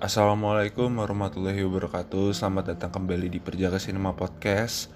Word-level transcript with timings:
Assalamualaikum 0.00 0.96
warahmatullahi 0.96 1.60
wabarakatuh. 1.60 2.32
Selamat 2.32 2.72
datang 2.72 2.88
kembali 2.88 3.28
di 3.28 3.36
Perjaka 3.36 3.76
Cinema 3.76 4.16
Podcast. 4.16 4.88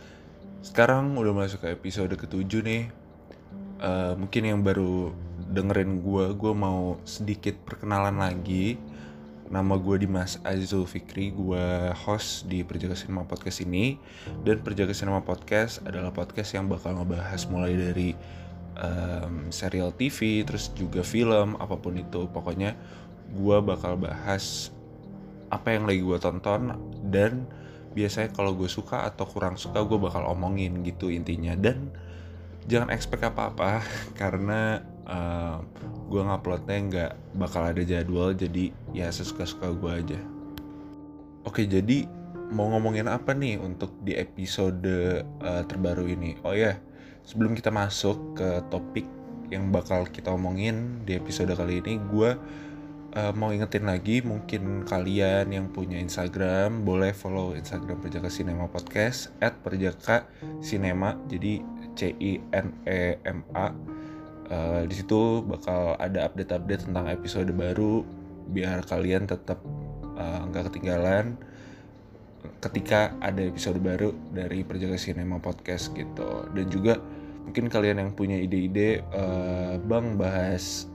Sekarang 0.65 1.13
udah 1.21 1.45
masuk 1.45 1.61
ke 1.61 1.77
episode 1.77 2.17
ketujuh 2.17 2.65
nih. 2.65 2.89
Uh, 3.85 4.17
Mungkin 4.17 4.49
yang 4.49 4.65
baru 4.65 5.13
dengerin 5.53 6.01
gue 6.01 6.25
Gue 6.41 6.57
mau 6.57 6.97
sedikit 7.05 7.53
perkenalan 7.69 8.17
lagi. 8.17 8.81
Nama 9.53 9.77
gue 9.77 10.09
Dimas 10.09 10.41
Azizul 10.41 10.89
Fikri 10.89 11.37
Gue 11.37 11.93
host 11.93 12.49
di 12.49 12.65
Perjaka 12.65 12.97
Cinema 12.97 13.29
Podcast 13.29 13.61
ini. 13.61 14.01
Dan 14.41 14.65
Perjaka 14.65 14.97
Cinema 14.97 15.21
Podcast 15.21 15.85
adalah 15.85 16.17
podcast 16.17 16.57
yang 16.57 16.65
bakal 16.65 16.97
ngebahas 16.97 17.45
mulai 17.53 17.77
dari 17.77 18.17
um, 18.81 19.53
serial 19.53 19.93
TV 19.93 20.49
Terus 20.49 20.73
juga 20.73 21.05
film, 21.05 21.61
apa 21.61 21.77
pun 21.77 21.93
itu. 21.93 22.25
Pokoknya 22.33 22.73
gue 23.37 23.59
bakal 23.61 24.01
bahas 24.01 24.73
apa 25.51 25.75
yang 25.75 25.85
lagi 25.89 26.01
gue 26.01 26.19
tonton 26.21 26.77
dan 27.09 27.49
biasanya 27.95 28.35
kalau 28.35 28.53
gue 28.59 28.67
suka 28.67 29.07
atau 29.07 29.25
kurang 29.25 29.55
suka 29.55 29.83
gue 29.87 29.99
bakal 29.99 30.27
omongin 30.29 30.83
gitu 30.83 31.09
intinya. 31.09 31.55
Dan 31.55 31.95
jangan 32.67 32.91
expect 32.91 33.23
apa-apa 33.23 33.85
karena 34.21 34.83
uh, 35.07 35.63
gue 36.09 36.21
nguploadnya 36.21 36.79
nggak 36.91 37.13
bakal 37.37 37.63
ada 37.65 37.83
jadwal 37.85 38.33
jadi 38.33 38.75
ya 38.93 39.09
sesuka-suka 39.09 39.71
gue 39.73 39.93
aja. 39.93 40.21
Oke 41.45 41.69
jadi 41.69 42.09
mau 42.53 42.71
ngomongin 42.73 43.09
apa 43.09 43.33
nih 43.33 43.57
untuk 43.61 43.93
di 44.05 44.17
episode 44.17 45.25
uh, 45.45 45.63
terbaru 45.65 46.09
ini? 46.09 46.37
Oh 46.45 46.57
ya 46.57 46.77
sebelum 47.25 47.57
kita 47.57 47.73
masuk 47.73 48.37
ke 48.37 48.49
topik 48.69 49.09
yang 49.53 49.69
bakal 49.73 50.09
kita 50.09 50.33
omongin 50.33 51.05
di 51.05 51.17
episode 51.17 51.53
kali 51.53 51.81
ini 51.85 52.01
gue 52.01 52.31
uh, 53.15 53.33
mau 53.35 53.55
ingetin 53.55 53.87
lagi 53.87 54.21
mungkin 54.21 54.83
kalian 54.85 55.55
yang 55.55 55.67
punya 55.71 55.99
Instagram 55.99 56.83
boleh 56.83 57.15
follow 57.15 57.55
Instagram 57.55 58.03
Perjaka 58.03 58.29
Cinema 58.29 58.67
Podcast 58.67 59.31
at 59.39 59.55
Perjaka 59.63 60.27
Cinema 60.61 61.17
jadi 61.31 61.63
C 61.95 62.13
I 62.19 62.43
N 62.51 62.75
E 62.85 63.17
M 63.23 63.41
A. 63.55 63.71
Uh, 64.45 64.85
di 64.85 64.93
situ 64.93 65.41
bakal 65.41 65.97
ada 65.97 66.29
update-update 66.29 66.91
tentang 66.91 67.09
episode 67.09 67.49
baru 67.57 68.05
biar 68.45 68.85
kalian 68.85 69.25
tetap 69.25 69.57
eh, 70.21 70.41
nggak 70.53 70.63
uh, 70.63 70.67
ketinggalan 70.69 71.33
ketika 72.61 73.17
ada 73.25 73.41
episode 73.41 73.81
baru 73.81 74.13
dari 74.37 74.61
Perjaka 74.61 75.01
Cinema 75.01 75.41
Podcast 75.41 75.97
gitu. 75.97 76.45
Dan 76.53 76.69
juga 76.69 77.01
mungkin 77.49 77.73
kalian 77.73 78.05
yang 78.05 78.11
punya 78.13 78.37
ide-ide 78.37 79.01
uh, 79.17 79.81
bang 79.81 80.21
bahas 80.21 80.93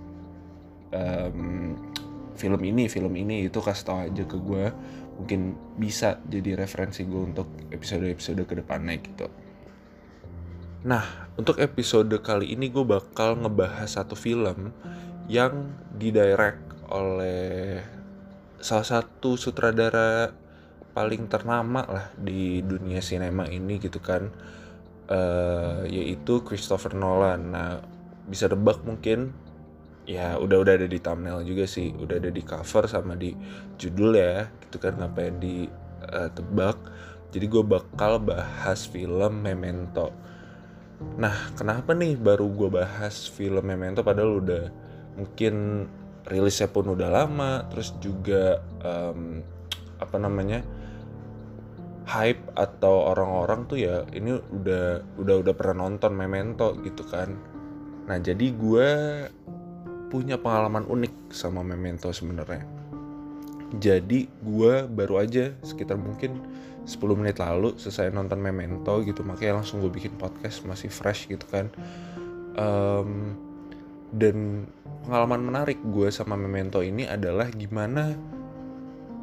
um, 0.93 1.73
film 2.39 2.61
ini 2.63 2.87
film 2.87 3.11
ini 3.19 3.51
itu 3.51 3.59
kasih 3.59 3.83
tau 3.83 3.99
aja 3.99 4.23
ke 4.23 4.39
gue 4.39 4.71
mungkin 5.19 5.59
bisa 5.75 6.23
jadi 6.23 6.55
referensi 6.55 7.03
gue 7.03 7.35
untuk 7.35 7.51
episode-episode 7.75 8.47
ke 8.47 8.55
depannya 8.55 8.95
gitu. 9.03 9.27
Nah 10.87 11.03
untuk 11.35 11.59
episode 11.59 12.15
kali 12.23 12.55
ini 12.55 12.71
gue 12.71 12.87
bakal 12.87 13.35
ngebahas 13.35 13.91
satu 13.91 14.15
film 14.15 14.71
yang 15.27 15.75
didirect 15.99 16.63
oleh 16.87 17.83
salah 18.63 18.87
satu 18.87 19.35
sutradara 19.35 20.31
paling 20.95 21.27
ternama 21.27 21.83
lah 21.85 22.05
di 22.15 22.63
dunia 22.63 23.03
sinema 23.03 23.43
ini 23.51 23.75
gitu 23.83 23.99
kan. 23.99 24.31
Uh, 25.09 25.89
yaitu 25.89 26.45
Christopher 26.47 26.95
Nolan. 26.95 27.51
Nah 27.51 27.83
bisa 28.29 28.47
debak 28.47 28.85
mungkin 28.87 29.35
ya 30.09 30.41
udah 30.41 30.57
udah 30.65 30.73
ada 30.73 30.87
di 30.89 30.97
thumbnail 30.97 31.45
juga 31.45 31.69
sih. 31.69 31.93
Udah 31.93 32.17
ada 32.17 32.33
di 32.33 32.41
cover 32.41 32.89
sama 32.89 33.13
di 33.13 33.37
judul 33.77 34.17
ya 34.17 34.49
gitu 34.65 34.81
kan 34.81 34.97
ngapain 34.97 35.37
di 35.37 35.69
uh, 36.09 36.29
tebak. 36.33 36.81
Jadi 37.29 37.45
gue 37.45 37.61
bakal 37.61 38.17
bahas 38.17 38.89
film 38.89 39.45
Memento. 39.45 40.09
Nah 41.21 41.53
kenapa 41.53 41.93
nih 41.93 42.17
baru 42.17 42.49
gue 42.49 42.69
bahas 42.73 43.29
film 43.29 43.61
Memento 43.61 44.01
padahal 44.01 44.41
udah 44.41 44.65
mungkin 45.13 45.85
rilisnya 46.25 46.73
pun 46.73 46.89
udah 46.89 47.09
lama 47.09 47.69
terus 47.69 47.93
juga 48.01 48.65
um, 48.81 49.45
apa 49.99 50.17
namanya 50.17 50.65
hype 52.09 52.41
atau 52.57 53.13
orang-orang 53.13 53.69
tuh 53.69 53.77
ya 53.77 54.01
ini 54.17 54.33
udah 54.33 55.05
udah 55.21 55.35
udah 55.45 55.53
pernah 55.53 55.85
nonton 55.85 56.17
Memento 56.17 56.73
gitu 56.81 57.05
kan. 57.05 57.37
Nah 58.09 58.17
jadi 58.17 58.49
gue 58.57 58.89
punya 60.09 60.41
pengalaman 60.41 60.85
unik 60.89 61.31
sama 61.31 61.61
Memento 61.61 62.09
sebenarnya. 62.09 62.65
Jadi 63.77 64.25
gue 64.41 64.89
baru 64.89 65.21
aja 65.21 65.53
sekitar 65.61 66.01
mungkin 66.01 66.41
10 66.89 66.97
menit 67.13 67.37
lalu 67.37 67.77
selesai 67.77 68.09
nonton 68.09 68.41
Memento 68.41 69.05
gitu 69.05 69.21
makanya 69.21 69.61
langsung 69.61 69.85
gue 69.85 69.93
bikin 69.93 70.17
podcast 70.17 70.65
masih 70.65 70.89
fresh 70.89 71.29
gitu 71.29 71.45
kan. 71.45 71.69
Um, 72.57 73.37
dan 74.09 74.65
pengalaman 75.05 75.45
menarik 75.45 75.77
gue 75.85 76.09
sama 76.09 76.33
Memento 76.33 76.81
ini 76.81 77.05
adalah 77.05 77.45
gimana 77.53 78.17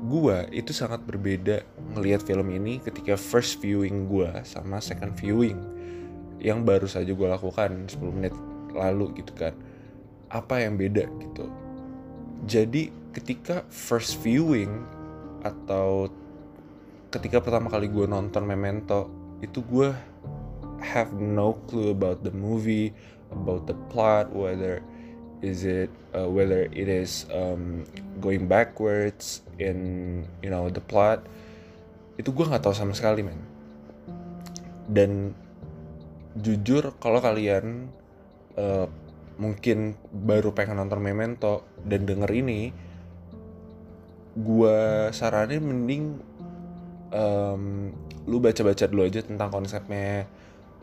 gue 0.07 0.37
itu 0.55 0.71
sangat 0.71 1.03
berbeda 1.03 1.65
ngelihat 1.97 2.23
film 2.23 2.53
ini 2.55 2.79
ketika 2.79 3.19
first 3.19 3.59
viewing 3.59 4.07
gue 4.07 4.29
sama 4.47 4.79
second 4.79 5.17
viewing 5.19 5.57
yang 6.39 6.63
baru 6.63 6.87
saja 6.87 7.11
gue 7.11 7.29
lakukan 7.29 7.91
10 7.91 7.99
menit 8.15 8.35
lalu 8.77 9.11
gitu 9.19 9.33
kan 9.35 9.57
apa 10.31 10.63
yang 10.63 10.79
beda 10.79 11.07
gitu. 11.23 11.47
Jadi 12.47 12.91
ketika 13.15 13.65
first 13.73 14.21
viewing 14.21 14.85
atau 15.43 16.11
ketika 17.11 17.41
pertama 17.41 17.71
kali 17.73 17.89
gue 17.89 18.05
nonton 18.05 18.45
Memento 18.45 19.09
itu 19.41 19.63
gue 19.63 19.95
have 20.83 21.15
no 21.17 21.57
clue 21.71 21.95
about 21.95 22.21
the 22.27 22.35
movie 22.35 22.93
about 23.33 23.65
the 23.65 23.77
plot 23.89 24.29
whether 24.35 24.85
is 25.41 25.65
it 25.65 25.89
uh, 26.13 26.29
whether 26.29 26.69
it 26.73 26.89
is 26.89 27.25
um, 27.33 27.85
going 28.21 28.49
backwards 28.49 29.41
in 29.57 30.25
you 30.45 30.53
know 30.53 30.69
the 30.69 30.83
plot 30.83 31.25
itu 32.17 32.33
gue 32.33 32.45
nggak 32.49 32.65
tahu 32.65 32.73
sama 32.73 32.97
sekali 32.97 33.21
men. 33.21 33.41
Dan 34.89 35.37
jujur 36.37 36.97
kalau 36.97 37.21
kalian 37.21 37.93
uh, 38.57 38.89
mungkin 39.37 39.97
baru 40.13 40.57
pengen 40.57 40.81
nonton 40.81 41.01
Memento 41.01 41.69
dan 41.85 42.09
denger 42.09 42.31
ini 42.33 42.73
gue 44.37 44.79
saranin 45.17 45.65
mending 45.65 46.05
um, 47.13 47.93
lu 48.29 48.37
baca-baca 48.43 48.85
dulu 48.85 49.09
aja 49.09 49.25
tentang 49.25 49.49
konsepnya 49.49 50.29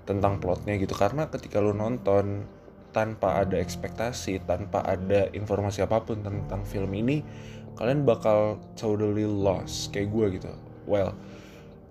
tentang 0.03 0.41
plotnya 0.41 0.75
gitu. 0.81 0.93
Karena 0.97 1.29
ketika 1.29 1.61
lu 1.61 1.73
nonton 1.73 2.45
tanpa 2.93 3.41
ada 3.41 3.57
ekspektasi 3.57 4.45
tanpa 4.45 4.85
ada 4.85 5.29
informasi 5.33 5.81
apa 5.81 6.01
pun 6.05 6.21
tentang 6.21 6.61
film 6.63 6.93
ini 6.93 7.25
kalian 7.73 8.05
bakal 8.05 8.61
totally 8.77 9.25
lost 9.25 9.89
kayak 9.89 10.13
gue 10.13 10.25
gitu. 10.37 10.49
Well 10.85 11.17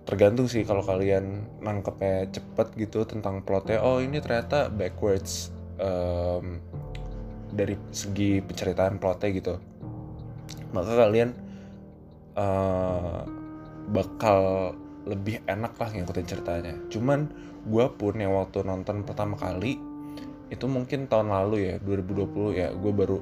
tergantung 0.03 0.51
sih 0.51 0.67
kalau 0.67 0.83
kalian 0.83 1.47
nangkepnya 1.62 2.27
cepet 2.34 2.75
gitu 2.75 3.06
tentang 3.06 3.43
plotnya. 3.47 3.78
Oh 3.83 4.03
ini 4.03 4.19
ternyata 4.19 4.67
backwards 4.67 5.52
um, 5.81 6.60
dari 7.53 7.77
segi 7.93 8.41
penceritaan 8.41 8.97
plotnya 8.97 9.31
gitu 9.33 9.55
maka 10.72 10.93
kalian 10.97 11.37
uh, 12.37 13.22
bakal 13.93 14.72
lebih 15.05 15.44
enak 15.44 15.77
lah 15.77 15.88
ngikutin 15.93 16.27
ceritanya. 16.27 16.75
Cuman 16.88 17.28
gue 17.69 17.87
pun 17.94 18.16
yang 18.16 18.34
waktu 18.34 18.65
nonton 18.65 19.05
pertama 19.06 19.38
kali 19.38 19.78
itu 20.53 20.69
mungkin 20.69 21.09
tahun 21.09 21.33
lalu 21.33 21.72
ya 21.72 21.75
2020 21.81 22.60
ya 22.60 22.69
gue 22.77 22.92
baru 22.92 23.19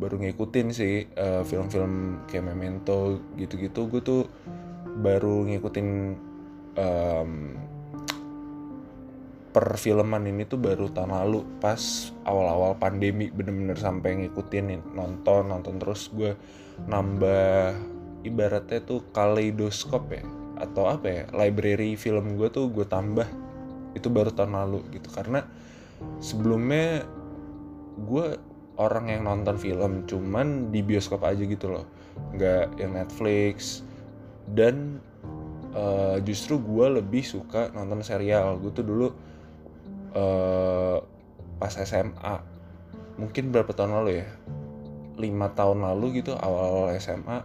baru 0.00 0.16
ngikutin 0.24 0.66
sih 0.72 1.04
uh, 1.14 1.44
film-film 1.44 2.24
kayak 2.28 2.44
Memento 2.52 3.20
gitu-gitu. 3.40 3.88
Gue 3.88 4.02
tuh 4.04 4.22
baru 5.00 5.48
ngikutin 5.48 5.88
um, 6.76 7.30
perfilman 9.52 10.24
ini 10.26 10.48
tuh 10.48 10.56
baru 10.56 10.88
tahun 10.88 11.12
lalu 11.12 11.44
pas 11.60 12.10
awal-awal 12.24 12.76
pandemi 12.80 13.28
bener-bener 13.28 13.76
sampai 13.76 14.24
ngikutin 14.24 14.96
nonton 14.96 15.52
nonton 15.52 15.76
terus 15.76 16.08
gue 16.12 16.32
nambah 16.88 17.76
ibaratnya 18.24 18.80
tuh 18.82 19.04
kaleidoskop 19.12 20.08
ya 20.08 20.24
atau 20.62 20.86
apa 20.88 21.06
ya 21.10 21.24
library 21.34 21.98
film 21.98 22.38
gue 22.38 22.48
tuh 22.48 22.70
gue 22.70 22.86
tambah 22.86 23.26
itu 23.92 24.08
baru 24.08 24.32
tahun 24.32 24.56
lalu 24.56 24.80
gitu. 24.94 25.08
Karena 25.12 25.44
sebelumnya 26.22 27.04
gue 28.08 28.26
orang 28.80 29.12
yang 29.12 29.28
nonton 29.28 29.60
film 29.60 30.08
cuman 30.08 30.72
di 30.72 30.80
bioskop 30.80 31.22
aja 31.28 31.44
gitu 31.44 31.68
loh 31.68 31.84
nggak 32.32 32.80
yang 32.80 32.96
Netflix 32.96 33.84
dan 34.48 34.98
uh, 35.76 36.16
justru 36.24 36.56
gue 36.56 37.02
lebih 37.02 37.26
suka 37.26 37.68
nonton 37.76 38.00
serial. 38.00 38.56
Gue 38.62 38.72
tuh 38.72 38.86
dulu 38.86 39.08
uh, 40.16 40.98
pas 41.58 41.74
SMA 41.74 42.34
mungkin 43.20 43.52
berapa 43.52 43.70
tahun 43.72 43.92
lalu 44.02 44.24
ya? 44.24 44.28
Lima 45.20 45.52
tahun 45.52 45.84
lalu 45.84 46.24
gitu 46.24 46.32
awal 46.36 46.90
SMA 46.96 47.44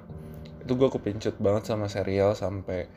itu 0.68 0.76
gue 0.76 0.90
kepincut 0.92 1.40
banget 1.40 1.72
sama 1.72 1.88
serial 1.88 2.36
sampai 2.36 2.92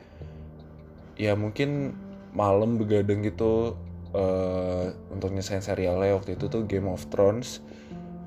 ya 1.15 1.39
mungkin 1.39 1.95
malam 2.35 2.75
begadang 2.75 3.23
gitu 3.23 3.79
uh, 4.11 4.91
untuk 5.11 5.31
nyesain 5.31 5.63
serialnya. 5.63 6.19
Waktu 6.19 6.35
itu 6.35 6.51
tuh 6.51 6.67
Game 6.67 6.91
of 6.91 7.07
Thrones. 7.07 7.63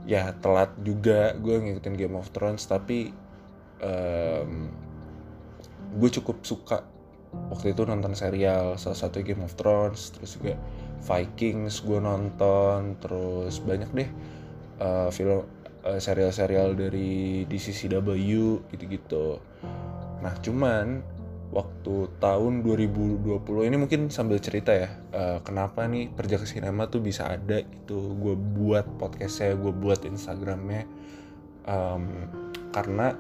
Ya 0.05 0.33
telat 0.41 0.73
juga 0.81 1.37
gue 1.37 1.61
ngikutin 1.61 1.97
Game 1.97 2.17
of 2.17 2.29
Thrones 2.33 2.65
tapi 2.69 3.13
um, 3.81 4.69
gue 5.97 6.11
cukup 6.21 6.45
suka 6.45 6.85
waktu 7.51 7.75
itu 7.75 7.83
nonton 7.85 8.15
serial 8.15 8.77
salah 8.77 8.99
satu 8.99 9.25
Game 9.25 9.43
of 9.43 9.57
Thrones 9.57 10.13
terus 10.15 10.37
juga 10.39 10.61
Vikings 11.05 11.85
gue 11.85 12.01
nonton 12.01 12.97
terus 12.99 13.61
banyak 13.61 13.91
deh 13.93 14.11
uh, 14.81 15.09
film 15.13 15.45
uh, 15.85 16.01
serial-serial 16.01 16.73
dari 16.75 17.45
DCCW 17.45 18.65
gitu-gitu. 18.73 19.39
Nah 20.25 20.35
cuman 20.41 21.05
waktu 21.55 22.11
tahun 22.19 22.67
2020 22.67 23.23
ini 23.71 23.77
mungkin 23.79 24.11
sambil 24.11 24.43
cerita 24.43 24.75
ya 24.75 24.91
uh, 25.15 25.39
kenapa 25.47 25.87
nih 25.87 26.11
Perjaka 26.11 26.43
Sinema 26.51 26.91
tuh 26.91 26.99
bisa 26.99 27.31
ada 27.31 27.63
itu 27.63 28.19
gue 28.19 28.35
buat 28.35 28.83
podcastnya 28.99 29.55
gue 29.55 29.71
buat 29.71 30.03
Instagramnya 30.03 30.83
um, 31.71 32.27
karena 32.75 33.15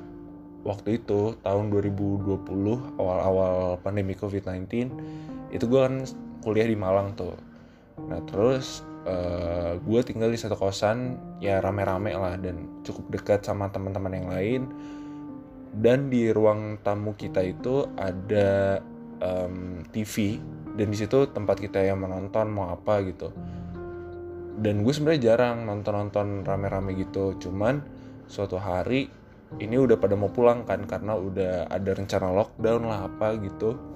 waktu 0.66 0.98
itu 0.98 1.38
tahun 1.46 1.70
2020 1.70 2.98
awal-awal 2.98 3.78
pandemi 3.86 4.18
COVID-19 4.18 4.66
itu 5.54 5.64
gue 5.70 5.80
kan 5.80 6.02
kuliah 6.42 6.66
di 6.66 6.74
Malang 6.74 7.14
tuh 7.14 7.53
nah 7.94 8.20
terus 8.26 8.82
uh, 9.06 9.12
eh, 9.12 9.72
gue 9.80 10.00
tinggal 10.02 10.32
di 10.32 10.38
satu 10.40 10.56
kosan 10.58 11.16
ya 11.38 11.60
rame-rame 11.60 12.16
lah 12.16 12.34
dan 12.40 12.82
cukup 12.82 13.20
dekat 13.20 13.40
sama 13.44 13.68
teman-teman 13.70 14.12
yang 14.12 14.28
lain. 14.28 14.62
Dan 15.74 16.06
di 16.06 16.30
ruang 16.30 16.78
tamu 16.86 17.18
kita 17.18 17.42
itu 17.42 17.90
ada 17.98 18.78
um, 19.18 19.82
TV 19.90 20.38
dan 20.78 20.86
di 20.86 20.96
situ 20.98 21.26
tempat 21.34 21.58
kita 21.58 21.82
yang 21.82 21.98
menonton 21.98 22.46
mau 22.46 22.70
apa 22.70 23.02
gitu. 23.02 23.34
Dan 24.54 24.86
gue 24.86 24.92
sebenarnya 24.94 25.34
jarang 25.34 25.66
nonton-nonton 25.66 26.46
rame-rame 26.46 26.94
gitu 26.94 27.34
cuman 27.42 27.82
suatu 28.30 28.54
hari 28.54 29.10
ini 29.58 29.76
udah 29.78 29.98
pada 29.98 30.14
mau 30.14 30.30
pulang 30.30 30.62
kan 30.62 30.86
karena 30.86 31.18
udah 31.18 31.66
ada 31.70 31.90
rencana 31.94 32.30
lockdown 32.30 32.82
lah 32.86 33.06
apa 33.10 33.34
gitu 33.42 33.93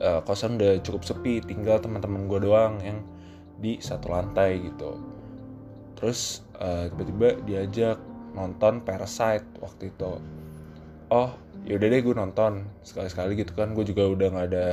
uh, 0.00 0.20
kosan 0.24 0.56
udah 0.58 0.80
cukup 0.82 1.02
sepi 1.06 1.44
tinggal 1.44 1.78
teman-teman 1.78 2.26
gue 2.26 2.40
doang 2.46 2.80
yang 2.80 3.02
di 3.58 3.78
satu 3.78 4.10
lantai 4.10 4.62
gitu. 4.62 4.98
Terus 5.98 6.42
uh, 6.58 6.90
tiba-tiba 6.90 7.38
diajak 7.46 7.98
nonton 8.34 8.82
Parasite 8.82 9.46
waktu 9.62 9.94
itu. 9.94 10.18
Oh 11.12 11.30
yaudah 11.64 11.88
deh 11.88 12.00
gue 12.02 12.14
nonton 12.16 12.66
sekali-sekali 12.82 13.38
gitu 13.38 13.54
kan. 13.54 13.72
Gue 13.76 13.86
juga 13.86 14.08
udah 14.10 14.28
nggak 14.34 14.46
ada 14.50 14.66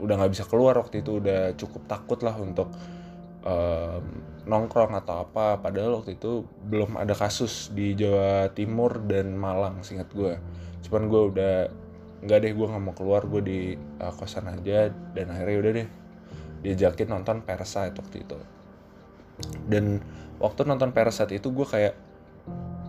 udah 0.00 0.14
nggak 0.22 0.32
bisa 0.32 0.44
keluar 0.48 0.80
waktu 0.80 1.04
itu. 1.04 1.20
Udah 1.20 1.52
cukup 1.58 1.82
takut 1.86 2.18
lah 2.24 2.34
untuk 2.40 2.72
um, 3.44 4.04
nongkrong 4.48 4.96
atau 4.96 5.28
apa. 5.28 5.60
Padahal 5.60 6.00
waktu 6.00 6.16
itu 6.16 6.48
belum 6.66 6.96
ada 6.96 7.12
kasus 7.12 7.68
di 7.70 7.92
Jawa 7.92 8.48
Timur 8.56 8.96
dan 9.04 9.36
Malang 9.36 9.84
singkat 9.84 10.08
gue 10.16 10.34
cuman 10.82 11.08
gue 11.08 11.22
udah 11.32 11.54
nggak 12.22 12.38
deh 12.46 12.52
gue 12.54 12.66
nggak 12.70 12.82
mau 12.82 12.94
keluar 12.94 13.26
gue 13.26 13.42
di 13.42 13.60
uh, 13.76 14.12
kosan 14.14 14.48
aja. 14.48 14.88
Dan 14.90 15.26
akhirnya 15.34 15.58
udah 15.58 15.72
deh 15.76 15.88
diajakin 16.62 17.08
nonton 17.10 17.42
Parasite 17.42 17.94
waktu 17.98 18.16
itu. 18.22 18.38
Dan 19.66 19.98
waktu 20.38 20.62
nonton 20.62 20.94
Parasite 20.94 21.34
itu 21.34 21.50
gue 21.50 21.66
kayak 21.66 21.94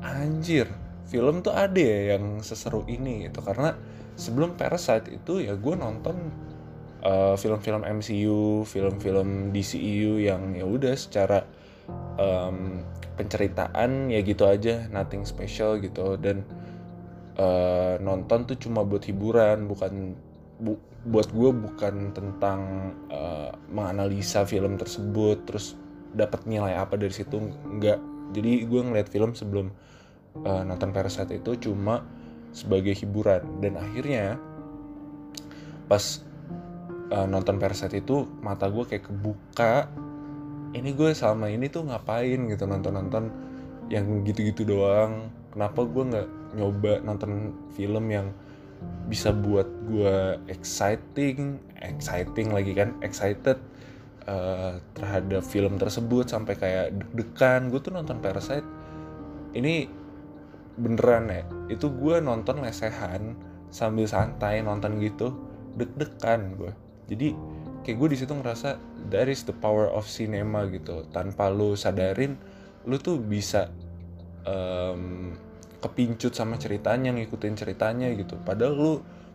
anjir 0.06 0.70
film 1.10 1.42
tuh 1.42 1.54
ada 1.54 1.78
ya 1.78 2.18
yang 2.18 2.46
seseru 2.46 2.86
ini 2.86 3.28
gitu. 3.28 3.42
Karena 3.42 3.74
sebelum 4.14 4.54
Parasite 4.54 5.10
itu 5.10 5.42
ya 5.42 5.58
gue 5.58 5.76
nonton 5.76 6.16
uh, 7.02 7.36
film-film 7.36 7.82
MCU 7.82 8.64
film-film 8.64 9.50
DCU 9.50 10.22
e 10.22 10.30
yang 10.30 10.54
ya 10.54 10.66
udah 10.66 10.94
secara 10.94 11.42
um, 12.18 12.82
penceritaan 13.14 14.10
ya 14.10 14.26
gitu 14.26 14.46
aja 14.46 14.86
nothing 14.90 15.26
special 15.26 15.82
gitu. 15.82 16.18
Dan 16.18 16.46
uh, 17.38 17.96
nonton 18.02 18.46
tuh 18.46 18.58
cuma 18.60 18.86
buat 18.86 19.06
hiburan 19.06 19.66
bukan 19.66 20.18
bu, 20.62 20.78
buat 21.04 21.28
gue 21.36 21.52
bukan 21.52 22.16
tentang 22.16 22.62
uh, 23.12 23.52
menganalisa 23.68 24.48
film 24.48 24.80
tersebut 24.80 25.44
terus 25.44 25.76
dapat 26.14 26.46
nilai 26.46 26.78
apa 26.78 26.96
dari 26.96 27.12
situ 27.12 27.42
enggak. 27.68 28.00
Jadi 28.34 28.66
gue 28.66 28.82
ngeliat 28.82 29.10
film 29.10 29.36
sebelum 29.36 29.74
uh, 30.46 30.64
nonton 30.64 30.94
Parasite 30.94 31.34
itu 31.38 31.70
cuma 31.70 32.06
sebagai 32.54 32.94
hiburan. 32.94 33.42
Dan 33.60 33.76
akhirnya 33.78 34.38
pas 35.90 36.22
uh, 37.12 37.28
nonton 37.28 37.58
Parasite 37.60 38.00
itu 38.00 38.30
mata 38.40 38.70
gue 38.70 38.86
kayak 38.86 39.10
kebuka 39.10 39.90
ini 40.74 40.90
gue 40.94 41.14
selama 41.14 41.50
ini 41.52 41.70
tuh 41.70 41.86
ngapain? 41.86 42.40
Gitu 42.50 42.64
nonton-nonton 42.66 43.30
yang 43.92 44.24
gitu-gitu 44.26 44.66
doang. 44.66 45.30
Kenapa 45.54 45.86
gue 45.86 46.04
nggak 46.10 46.30
nyoba 46.54 47.02
nonton 47.02 47.54
film 47.74 48.10
yang 48.10 48.32
bisa 49.08 49.32
buat 49.32 49.66
gue 49.88 50.38
exciting 50.52 51.56
exciting 51.80 52.52
lagi 52.52 52.76
kan 52.76 52.96
excited 53.00 53.56
uh, 54.28 54.80
terhadap 54.96 55.44
film 55.44 55.80
tersebut 55.80 56.28
sampai 56.28 56.54
kayak 56.60 56.88
deg-degan. 56.96 57.72
Gue 57.72 57.80
tuh 57.80 57.96
nonton 57.96 58.20
Parasite. 58.20 58.66
Ini 59.54 59.88
beneran 60.74 61.30
ya 61.30 61.46
itu 61.70 61.86
gue 61.86 62.18
nonton 62.18 62.66
lesehan 62.66 63.38
sambil 63.70 64.10
santai 64.10 64.66
nonton 64.66 64.98
gitu 64.98 65.38
deg-degan 65.78 66.58
gue 66.58 66.74
jadi 67.06 67.36
kayak 67.84 67.98
gue 68.00 68.10
di 68.16 68.18
situ 68.18 68.32
ngerasa 68.32 68.80
that 69.12 69.28
is 69.28 69.44
the 69.44 69.56
power 69.56 69.92
of 69.92 70.08
cinema 70.08 70.64
gitu. 70.72 71.04
Tanpa 71.12 71.52
lu 71.52 71.76
sadarin 71.76 72.40
lu 72.88 72.96
tuh 73.00 73.20
bisa 73.20 73.72
um, 74.48 75.36
kepincut 75.84 76.32
sama 76.32 76.56
ceritanya 76.56 77.12
ngikutin 77.12 77.56
ceritanya 77.60 78.08
gitu. 78.16 78.40
Padahal 78.40 78.74
lu 78.74 78.94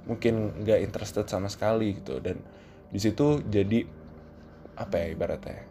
mungkin 0.08 0.64
nggak 0.64 0.80
interested 0.80 1.28
sama 1.28 1.52
sekali 1.52 2.00
gitu. 2.00 2.18
Dan 2.24 2.40
di 2.88 2.96
situ 2.96 3.44
jadi 3.44 3.84
apa 4.78 4.94
ya 4.96 5.06
ibaratnya 5.12 5.68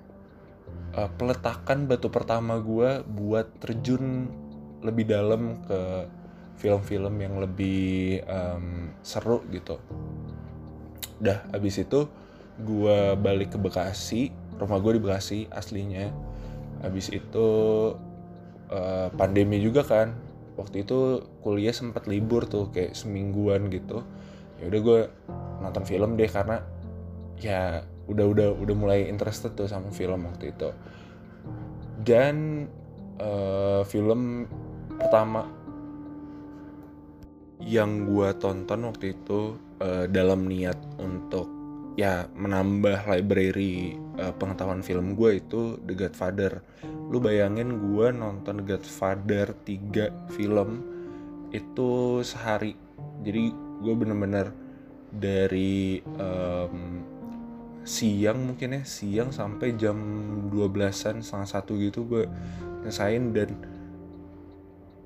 uh, 0.98 1.10
peletakan 1.16 1.86
batu 1.86 2.10
pertama 2.10 2.60
gue 2.60 3.02
buat 3.06 3.48
terjun 3.62 4.28
lebih 4.82 5.10
dalam 5.10 5.62
ke 5.66 6.06
film-film 6.58 7.16
yang 7.22 7.38
lebih 7.38 8.22
um, 8.26 8.94
seru 9.06 9.46
gitu. 9.54 9.78
Dah 11.22 11.46
abis 11.54 11.82
itu 11.82 12.10
gue 12.58 13.14
balik 13.18 13.54
ke 13.54 13.58
Bekasi 13.62 14.34
rumah 14.58 14.82
gue 14.82 14.98
di 14.98 15.02
Bekasi 15.02 15.40
aslinya. 15.54 16.10
Abis 16.82 17.10
itu 17.10 17.48
uh, 18.70 19.08
pandemi 19.14 19.62
juga 19.62 19.86
kan 19.86 20.14
waktu 20.58 20.84
itu 20.84 21.24
kuliah 21.46 21.72
sempat 21.72 22.10
libur 22.10 22.50
tuh 22.50 22.74
kayak 22.74 22.98
semingguan 22.98 23.70
gitu. 23.70 24.02
Ya 24.58 24.74
udah 24.74 24.82
gue 24.82 25.00
nonton 25.62 25.84
film 25.86 26.18
deh 26.18 26.28
karena 26.28 26.66
ya 27.38 27.86
udah 28.10 28.26
udah 28.26 28.48
udah 28.58 28.76
mulai 28.76 29.06
interested 29.06 29.54
tuh 29.54 29.70
sama 29.70 29.94
film 29.94 30.26
waktu 30.26 30.52
itu. 30.52 30.74
Dan 32.02 32.66
uh, 33.22 33.86
film 33.86 34.50
pertama 34.98 35.46
yang 37.62 38.06
gue 38.10 38.30
tonton 38.38 38.86
waktu 38.90 39.14
itu 39.14 39.58
uh, 39.82 40.06
dalam 40.10 40.46
niat 40.50 40.78
untuk 40.98 41.50
ya 41.98 42.30
menambah 42.38 43.10
library 43.10 43.98
uh, 44.22 44.34
pengetahuan 44.38 44.86
film 44.86 45.18
gue 45.18 45.42
itu 45.42 45.82
The 45.82 45.94
Godfather 45.98 46.62
lu 47.08 47.24
bayangin 47.24 47.80
gue 47.80 48.12
nonton 48.12 48.64
The 48.64 48.76
Godfather 48.76 49.56
3 49.64 50.36
film 50.36 50.84
itu 51.56 52.22
sehari. 52.28 52.76
Jadi 53.24 53.44
gue 53.80 53.94
bener-bener 53.96 54.52
dari 55.08 56.04
um, 56.20 57.04
siang 57.88 58.52
mungkin 58.52 58.76
ya 58.76 58.84
siang 58.84 59.32
sampai 59.32 59.80
jam 59.80 59.96
12an 60.52 61.24
setengah 61.24 61.48
satu 61.48 61.80
gitu 61.80 62.04
gue 62.04 62.28
nyesain 62.84 63.32
dan 63.32 63.56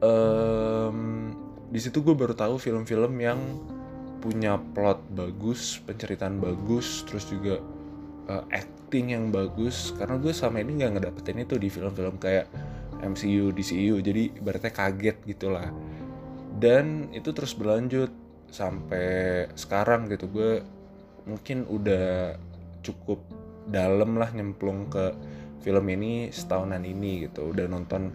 um, 0.02 1.30
di 1.70 1.78
situ 1.78 2.02
gue 2.02 2.18
baru 2.18 2.34
tahu 2.34 2.58
film-film 2.58 3.14
yang 3.22 3.38
punya 4.18 4.58
plot 4.74 4.98
bagus 5.14 5.78
penceritaan 5.86 6.42
bagus 6.42 7.06
terus 7.06 7.30
juga 7.30 7.62
uh, 8.34 8.44
acting 8.92 9.16
yang 9.16 9.32
bagus 9.32 9.96
karena 9.96 10.20
gue 10.20 10.36
selama 10.36 10.68
ini 10.68 10.84
nggak 10.84 10.92
ngedapetin 11.00 11.48
itu 11.48 11.56
di 11.56 11.72
film-film 11.72 12.20
kayak 12.20 12.52
MCU 13.00 13.56
DCU 13.56 14.04
jadi 14.04 14.36
berarti 14.36 14.68
kaget 14.68 15.16
gitulah. 15.24 15.72
Dan 16.60 17.08
itu 17.16 17.32
terus 17.32 17.56
berlanjut 17.56 18.12
sampai 18.52 19.48
sekarang 19.56 20.12
gitu 20.12 20.28
gue 20.28 20.60
mungkin 21.24 21.64
udah 21.72 22.36
cukup 22.84 23.24
dalam 23.72 24.20
lah 24.20 24.28
nyemplung 24.36 24.92
ke 24.92 25.16
film 25.64 25.88
ini 25.88 26.28
setahunan 26.28 26.84
ini 26.84 27.32
gitu 27.32 27.56
udah 27.56 27.72
nonton. 27.72 28.12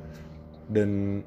Dan 0.69 1.25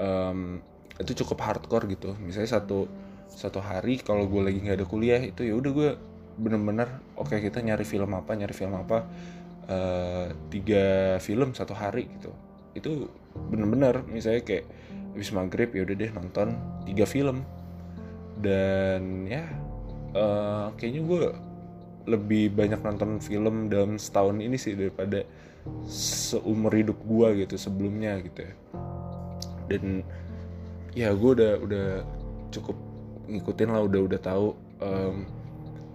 um, 0.00 0.64
itu 0.96 1.20
cukup 1.20 1.44
hardcore 1.44 1.84
gitu 1.92 2.16
misalnya 2.24 2.48
satu 2.56 2.88
satu 3.28 3.60
hari 3.60 4.00
kalau 4.00 4.24
gue 4.24 4.40
lagi 4.40 4.56
nggak 4.64 4.80
ada 4.80 4.88
kuliah 4.88 5.20
itu 5.20 5.44
ya 5.44 5.52
udah 5.52 5.72
gue 5.76 5.90
bener-bener 6.36 6.88
oke 7.16 7.32
okay, 7.32 7.40
kita 7.40 7.64
nyari 7.64 7.84
film 7.84 8.12
apa 8.12 8.36
nyari 8.36 8.52
film 8.52 8.76
apa 8.76 9.08
uh, 9.72 10.26
tiga 10.52 11.16
film 11.20 11.56
satu 11.56 11.72
hari 11.72 12.08
gitu. 12.20 12.30
Itu 12.76 13.08
bener-bener 13.52 14.04
misalnya 14.08 14.44
kayak 14.44 14.64
habis 15.16 15.32
maghrib 15.32 15.72
ya 15.72 15.82
udah 15.88 15.96
deh 15.96 16.10
nonton 16.12 16.48
tiga 16.84 17.04
film. 17.08 17.42
Dan 18.36 19.24
ya 19.24 19.48
uh, 20.12 20.72
kayaknya 20.76 21.02
gue 21.08 21.22
lebih 22.06 22.54
banyak 22.54 22.80
nonton 22.84 23.18
film 23.18 23.72
dalam 23.72 23.96
setahun 23.96 24.38
ini 24.38 24.54
sih 24.60 24.76
daripada 24.76 25.24
seumur 25.90 26.70
hidup 26.70 27.00
gue 27.02 27.46
gitu 27.46 27.56
sebelumnya 27.58 28.20
gitu 28.22 28.44
ya. 28.44 28.54
Dan 29.66 30.04
ya 30.94 31.10
gue 31.16 31.30
udah 31.32 31.52
udah 31.64 31.88
cukup 32.54 32.76
ngikutin 33.26 33.68
lah 33.74 33.82
udah 33.82 34.00
udah 34.06 34.20
tahu 34.22 34.54
um, 34.78 35.26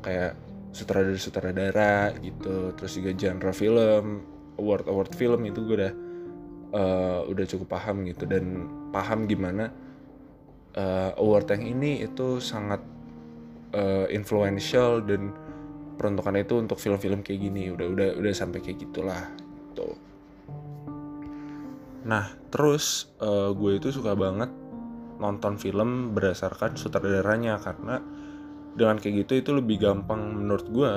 kayak 0.01 0.33
sutradara 0.71 1.19
sutradara 1.19 1.95
gitu 2.23 2.71
terus 2.79 2.95
juga 2.95 3.11
genre 3.13 3.51
film 3.51 4.05
award 4.59 4.85
award 4.87 5.11
film 5.15 5.41
itu 5.47 5.59
gue 5.67 5.75
udah 5.77 5.93
uh, 6.75 7.19
udah 7.27 7.45
cukup 7.47 7.67
paham 7.77 8.07
gitu. 8.07 8.27
Dan 8.27 8.67
paham 8.91 9.25
gimana 9.25 9.71
uh, 10.75 11.11
award 11.19 11.49
yang 11.55 11.77
ini 11.77 12.05
itu 12.05 12.39
sangat 12.43 12.81
uh, 13.75 14.07
influential 14.11 15.03
dan 15.03 15.33
peruntukan 15.95 16.39
itu 16.39 16.57
untuk 16.57 16.77
film-film 16.81 17.21
kayak 17.21 17.39
gini. 17.41 17.69
Udah 17.71 17.87
udah 17.87 18.07
udah 18.17 18.33
sampai 18.33 18.63
kayak 18.63 18.83
gitulah 18.89 19.29
tuh 19.73 19.95
nah 22.01 22.33
terus 22.49 23.13
uh, 23.21 23.53
gue 23.53 23.77
itu 23.77 23.93
suka 23.93 24.17
banget 24.17 24.49
nonton 25.21 25.61
film 25.61 26.17
berdasarkan 26.17 26.73
sutradaranya 26.73 27.61
karena 27.61 28.01
dengan 28.75 28.97
kayak 28.97 29.27
gitu 29.27 29.33
itu 29.43 29.51
lebih 29.51 29.83
gampang 29.83 30.41
menurut 30.41 30.67
gue 30.71 30.93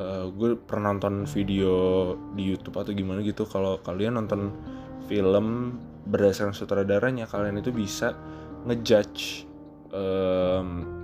uh, 0.00 0.26
gue 0.32 0.56
pernah 0.56 0.96
nonton 0.96 1.28
video 1.28 1.74
di 2.32 2.48
YouTube 2.48 2.80
atau 2.80 2.92
gimana 2.96 3.20
gitu 3.20 3.44
kalau 3.44 3.80
kalian 3.84 4.16
nonton 4.16 4.52
film 5.06 5.76
berdasarkan 6.08 6.56
sutradaranya 6.56 7.28
kalian 7.28 7.60
itu 7.60 7.70
bisa 7.70 8.16
ngejudge 8.66 9.46
um, 9.92 11.02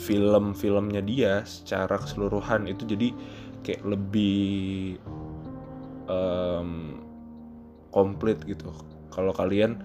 film-filmnya 0.00 1.04
dia 1.04 1.44
secara 1.44 2.00
keseluruhan. 2.00 2.66
Itu 2.66 2.88
jadi 2.88 3.12
kayak 3.60 3.82
lebih 3.84 4.96
um, 6.08 6.98
komplit 7.92 8.40
gitu. 8.48 8.72
Kalau 9.12 9.36
kalian 9.36 9.78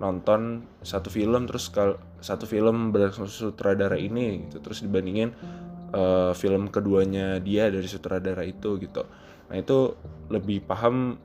nonton 0.00 0.64
satu 0.80 1.12
film 1.12 1.44
terus 1.44 1.68
kalau 1.68 2.00
satu 2.24 2.48
film 2.48 2.90
berdasarkan 2.90 3.28
sutradara 3.28 4.00
ini 4.00 4.48
gitu. 4.48 4.58
Terus 4.64 4.80
dibandingin 4.82 5.30
uh, 5.92 6.32
film 6.32 6.72
keduanya 6.72 7.38
dia 7.38 7.68
dari 7.68 7.86
sutradara 7.86 8.42
itu 8.42 8.80
gitu. 8.80 9.04
Nah 9.52 9.56
itu 9.60 9.94
lebih 10.32 10.64
paham 10.64 11.20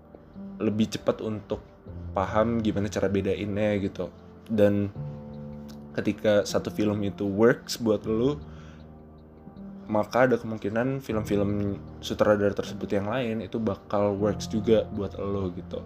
lebih 0.59 0.91
cepat 0.99 1.23
untuk 1.23 1.63
paham 2.11 2.59
gimana 2.59 2.91
cara 2.91 3.07
bedainnya 3.07 3.79
gitu. 3.79 4.11
Dan 4.45 4.91
ketika 5.95 6.43
satu 6.43 6.67
film 6.69 6.99
itu 7.07 7.23
works 7.23 7.79
buat 7.79 8.03
lu 8.03 8.35
maka 9.85 10.25
ada 10.25 10.35
kemungkinan 10.41 10.99
film-film 10.99 11.77
sutradara 12.01 12.51
tersebut 12.51 12.89
yang 12.89 13.05
lain 13.05 13.45
itu 13.45 13.61
bakal 13.61 14.17
works 14.17 14.49
juga 14.49 14.81
buat 14.89 15.13
lo 15.21 15.53
gitu 15.53 15.79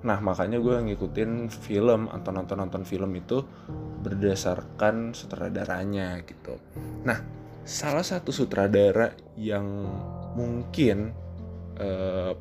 Nah 0.00 0.18
makanya 0.24 0.56
gue 0.56 0.76
ngikutin 0.80 1.52
film 1.52 2.08
atau 2.08 2.30
nonton-nonton 2.32 2.88
film 2.88 3.12
itu 3.16 3.44
berdasarkan 4.00 5.12
sutradaranya 5.12 6.24
gitu. 6.24 6.56
Nah 7.04 7.20
salah 7.68 8.04
satu 8.04 8.32
sutradara 8.32 9.12
yang 9.36 9.84
mungkin 10.32 11.12
uh, 11.76 12.32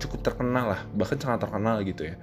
cukup 0.00 0.20
terkenal 0.24 0.74
lah 0.74 0.80
bahkan 0.96 1.20
sangat 1.20 1.46
terkenal 1.46 1.84
gitu 1.84 2.08
ya 2.08 2.16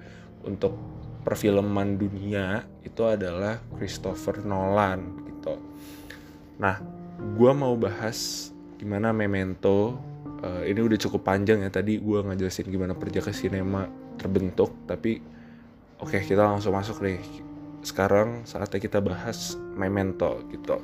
untuk 0.43 0.75
perfilman 1.21 1.97
dunia 1.97 2.65
itu 2.85 3.01
adalah 3.05 3.61
Christopher 3.77 4.41
Nolan 4.45 5.29
gitu. 5.29 5.61
Nah 6.57 6.81
gue 7.15 7.51
mau 7.53 7.77
bahas 7.77 8.49
gimana 8.75 9.15
Memento 9.15 9.95
uh, 10.41 10.63
ini 10.65 10.81
udah 10.81 10.99
cukup 10.99 11.21
panjang 11.25 11.63
ya 11.63 11.69
tadi 11.71 12.01
gue 12.01 12.19
ngajelasin 12.21 12.67
gimana 12.67 12.93
perjaka 12.93 13.31
sinema 13.31 13.87
terbentuk 14.25 14.73
tapi 14.89 15.21
oke 16.01 16.17
okay, 16.17 16.25
kita 16.25 16.41
langsung 16.41 16.73
masuk 16.73 17.05
nih. 17.05 17.21
Sekarang 17.85 18.41
saatnya 18.49 18.81
kita 18.81 18.97
bahas 18.97 19.53
Memento 19.77 20.41
gitu. 20.49 20.81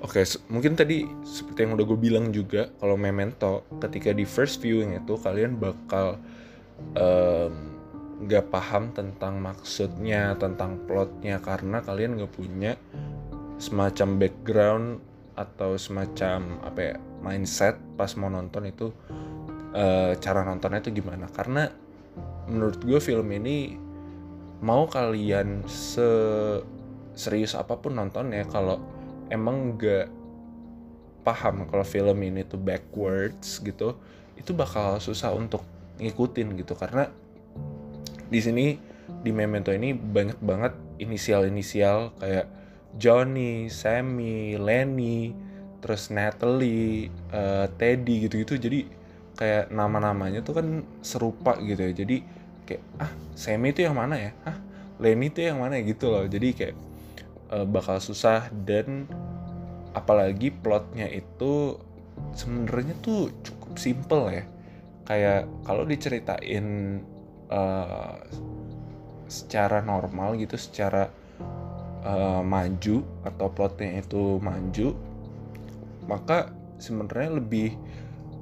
Oke, 0.00 0.22
okay, 0.22 0.38
mungkin 0.48 0.78
tadi 0.78 1.04
seperti 1.28 1.68
yang 1.68 1.76
udah 1.76 1.84
gue 1.84 1.98
bilang 2.00 2.32
juga, 2.32 2.72
kalau 2.80 2.96
Memento, 2.96 3.68
ketika 3.84 4.16
di 4.16 4.24
first 4.24 4.64
viewing 4.64 4.96
itu 4.96 5.12
kalian 5.20 5.60
bakal 5.60 6.16
nggak 8.24 8.46
um, 8.48 8.52
paham 8.54 8.96
tentang 8.96 9.44
maksudnya, 9.44 10.38
tentang 10.40 10.80
plotnya, 10.88 11.36
karena 11.44 11.84
kalian 11.84 12.16
nggak 12.16 12.32
punya 12.32 12.80
semacam 13.60 14.08
background 14.16 14.86
atau 15.36 15.76
semacam 15.76 16.64
apa 16.64 16.80
ya 16.80 16.96
mindset 17.20 17.76
pas 18.00 18.08
mau 18.16 18.32
nonton 18.32 18.72
itu 18.72 18.88
uh, 19.76 20.16
cara 20.16 20.48
nontonnya 20.48 20.80
itu 20.80 20.96
gimana? 21.04 21.28
Karena 21.28 21.68
menurut 22.50 22.82
gue 22.82 22.98
film 22.98 23.30
ini 23.30 23.78
mau 24.60 24.84
kalian 24.90 25.64
se 25.64 26.04
serius 27.16 27.56
apa 27.56 27.78
pun 27.80 27.96
nontonnya 27.96 28.44
kalau 28.50 28.82
emang 29.30 29.78
gak 29.78 30.10
paham 31.22 31.68
kalau 31.68 31.84
film 31.84 32.18
ini 32.24 32.44
tuh 32.44 32.60
backwards 32.60 33.60
gitu 33.60 33.96
itu 34.40 34.56
bakal 34.56 34.96
susah 34.98 35.36
untuk 35.36 35.60
ngikutin 36.00 36.56
gitu. 36.56 36.72
Karena 36.72 37.04
di 38.32 38.40
sini 38.40 38.72
di 39.20 39.30
Memento 39.30 39.68
ini 39.68 39.92
banyak 39.92 40.40
banget 40.40 40.72
inisial-inisial 40.96 42.16
kayak 42.16 42.46
Johnny, 42.96 43.68
Sammy, 43.70 44.56
Lenny, 44.56 45.30
terus 45.84 46.08
Natalie, 46.08 47.12
uh, 47.30 47.68
Teddy 47.76 48.26
gitu-gitu. 48.26 48.56
Jadi 48.56 48.80
kayak 49.36 49.70
nama-namanya 49.70 50.40
tuh 50.40 50.58
kan 50.58 50.66
serupa 51.04 51.60
gitu 51.60 51.84
ya. 51.84 51.92
Jadi 51.92 52.39
kayak 52.70 52.82
ah 53.02 53.10
Sammy 53.34 53.74
itu 53.74 53.82
yang 53.82 53.98
mana 53.98 54.14
ya? 54.14 54.30
Ah 54.46 54.56
Lenny 55.02 55.34
itu 55.34 55.42
yang 55.42 55.58
mana 55.58 55.80
ya? 55.80 55.82
Gitu 55.90 56.06
loh. 56.06 56.24
Jadi 56.30 56.48
kayak 56.54 56.76
uh, 57.50 57.66
bakal 57.66 57.98
susah 57.98 58.46
dan 58.62 59.10
apalagi 59.96 60.54
plotnya 60.54 61.10
itu 61.10 61.74
sebenarnya 62.38 62.94
tuh 63.02 63.34
cukup 63.42 63.74
simple 63.74 64.30
ya. 64.30 64.44
Kayak 65.02 65.50
kalau 65.66 65.82
diceritain 65.82 66.66
uh, 67.50 68.14
secara 69.26 69.82
normal 69.82 70.38
gitu 70.38 70.54
secara 70.54 71.10
uh, 72.06 72.42
maju 72.42 73.02
atau 73.26 73.46
plotnya 73.50 74.02
itu 74.02 74.42
maju 74.42 74.88
maka 76.10 76.50
sebenarnya 76.82 77.38
lebih 77.38 77.78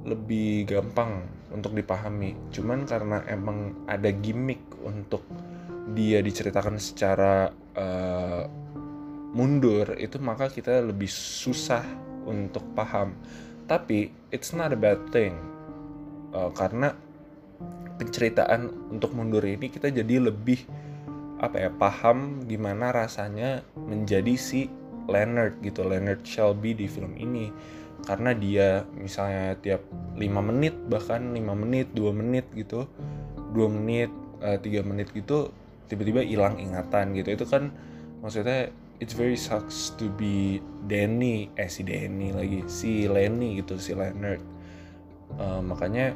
lebih 0.09 0.65
gampang 0.65 1.23
untuk 1.53 1.77
dipahami. 1.77 2.33
Cuman 2.49 2.89
karena 2.89 3.21
emang 3.29 3.85
ada 3.85 4.09
gimmick 4.09 4.61
untuk 4.81 5.21
dia 5.93 6.21
diceritakan 6.21 6.77
secara 6.77 7.49
uh, 7.77 8.43
mundur 9.33 9.93
itu 9.97 10.17
maka 10.17 10.49
kita 10.49 10.81
lebih 10.81 11.09
susah 11.09 11.85
untuk 12.25 12.65
paham. 12.73 13.13
Tapi 13.69 14.09
it's 14.33 14.53
not 14.57 14.73
a 14.73 14.79
bad 14.79 14.99
thing. 15.13 15.37
Uh, 16.29 16.49
karena 16.53 16.93
penceritaan 17.97 18.93
untuk 18.93 19.11
mundur 19.11 19.43
ini 19.43 19.67
kita 19.67 19.91
jadi 19.91 20.23
lebih 20.31 20.63
apa 21.39 21.67
ya 21.67 21.71
paham 21.71 22.43
gimana 22.47 22.91
rasanya 22.91 23.63
menjadi 23.75 24.35
si 24.35 24.67
Leonard 25.07 25.59
gitu 25.65 25.83
Leonard 25.83 26.21
Shelby 26.23 26.75
di 26.75 26.85
film 26.85 27.15
ini 27.15 27.51
karena 28.05 28.31
dia 28.35 28.87
misalnya 28.95 29.55
tiap 29.59 29.83
5 30.15 30.21
menit 30.23 30.75
bahkan 30.87 31.33
5 31.33 31.39
menit 31.55 31.87
2 31.93 32.11
menit 32.15 32.45
gitu 32.55 32.87
2 33.53 33.75
menit 33.75 34.11
eh, 34.43 34.57
3 34.57 34.89
menit 34.89 35.09
gitu 35.11 35.51
tiba-tiba 35.89 36.21
hilang 36.21 36.61
ingatan 36.61 37.17
gitu. 37.17 37.33
Itu 37.33 37.45
kan 37.49 37.73
maksudnya 38.21 38.69
it's 39.01 39.17
very 39.17 39.35
sucks 39.35 39.95
to 39.97 40.11
be 40.13 40.61
Danny 40.85 41.49
eh 41.57 41.67
si 41.71 41.81
Danny 41.81 42.35
lagi 42.35 42.67
si 42.69 43.09
Lenny 43.09 43.59
gitu 43.59 43.81
si 43.81 43.97
Leonard. 43.97 44.43
Uh, 45.39 45.61
makanya 45.61 46.13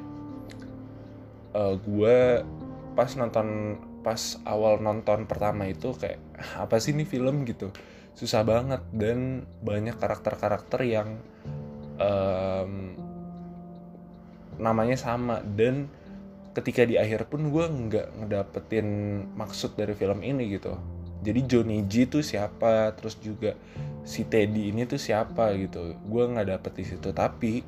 uh, 1.58 1.78
gue 1.78 2.46
pas 2.94 3.10
nonton 3.18 3.78
pas 4.06 4.20
awal 4.46 4.84
nonton 4.84 5.26
pertama 5.26 5.66
itu 5.66 5.96
kayak 5.96 6.20
apa 6.60 6.78
sih 6.78 6.94
ini 6.94 7.08
film? 7.08 7.48
gitu. 7.48 7.74
Susah 8.14 8.46
banget 8.46 8.84
dan 8.94 9.48
banyak 9.66 9.98
karakter-karakter 9.98 10.86
yang 10.86 11.18
um, 12.00 12.96
namanya 14.62 14.98
sama. 14.98 15.42
Dan 15.44 15.90
ketika 16.54 16.86
di 16.86 17.02
akhir 17.02 17.28
pun 17.30 17.50
gue 17.50 17.66
nggak 17.66 18.08
ngedapetin 18.22 18.88
maksud 19.34 19.74
dari 19.74 19.98
film 19.98 20.22
ini 20.22 20.54
gitu. 20.54 20.78
Jadi 21.24 21.40
Johnny 21.48 21.88
G 21.88 22.06
itu 22.06 22.20
siapa? 22.20 22.92
Terus 23.00 23.16
juga 23.24 23.56
si 24.04 24.28
Teddy 24.28 24.70
ini 24.76 24.84
tuh 24.84 25.00
siapa 25.00 25.56
gitu. 25.56 25.96
Gue 26.08 26.24
nggak 26.28 26.48
dapet 26.60 26.72
di 26.80 26.86
situ. 26.86 27.10
Tapi 27.16 27.64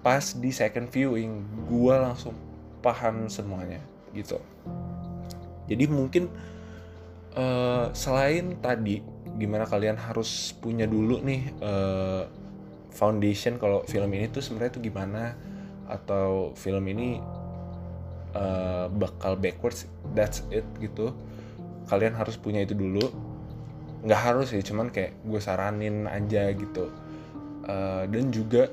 pas 0.00 0.24
di 0.34 0.50
second 0.50 0.88
viewing 0.88 1.44
gue 1.68 1.94
langsung 1.94 2.34
paham 2.80 3.28
semuanya 3.28 3.78
gitu. 4.16 4.40
Jadi 5.70 5.84
mungkin 5.86 6.26
uh, 7.38 7.92
selain 7.94 8.58
tadi 8.58 9.04
gimana 9.38 9.64
kalian 9.68 9.94
harus 9.96 10.52
punya 10.58 10.84
dulu 10.90 11.22
nih 11.22 11.42
uh, 11.62 12.26
foundation 12.90 13.56
kalau 13.56 13.82
film 13.86 14.10
ini 14.14 14.30
tuh 14.30 14.42
sebenarnya 14.42 14.72
tuh 14.78 14.82
gimana? 14.84 15.34
Atau 15.90 16.54
film 16.54 16.86
ini 16.86 17.18
uh, 18.34 18.86
bakal 18.90 19.38
backwards 19.38 19.86
that's 20.14 20.46
it 20.54 20.66
gitu. 20.78 21.14
Kalian 21.90 22.14
harus 22.14 22.38
punya 22.38 22.62
itu 22.62 22.74
dulu. 22.76 23.02
Nggak 24.06 24.20
harus 24.20 24.46
sih 24.54 24.62
cuman 24.62 24.90
kayak 24.94 25.18
gue 25.26 25.40
saranin 25.42 26.06
aja 26.06 26.50
gitu. 26.54 26.90
Uh, 27.66 28.06
dan 28.08 28.30
juga 28.30 28.70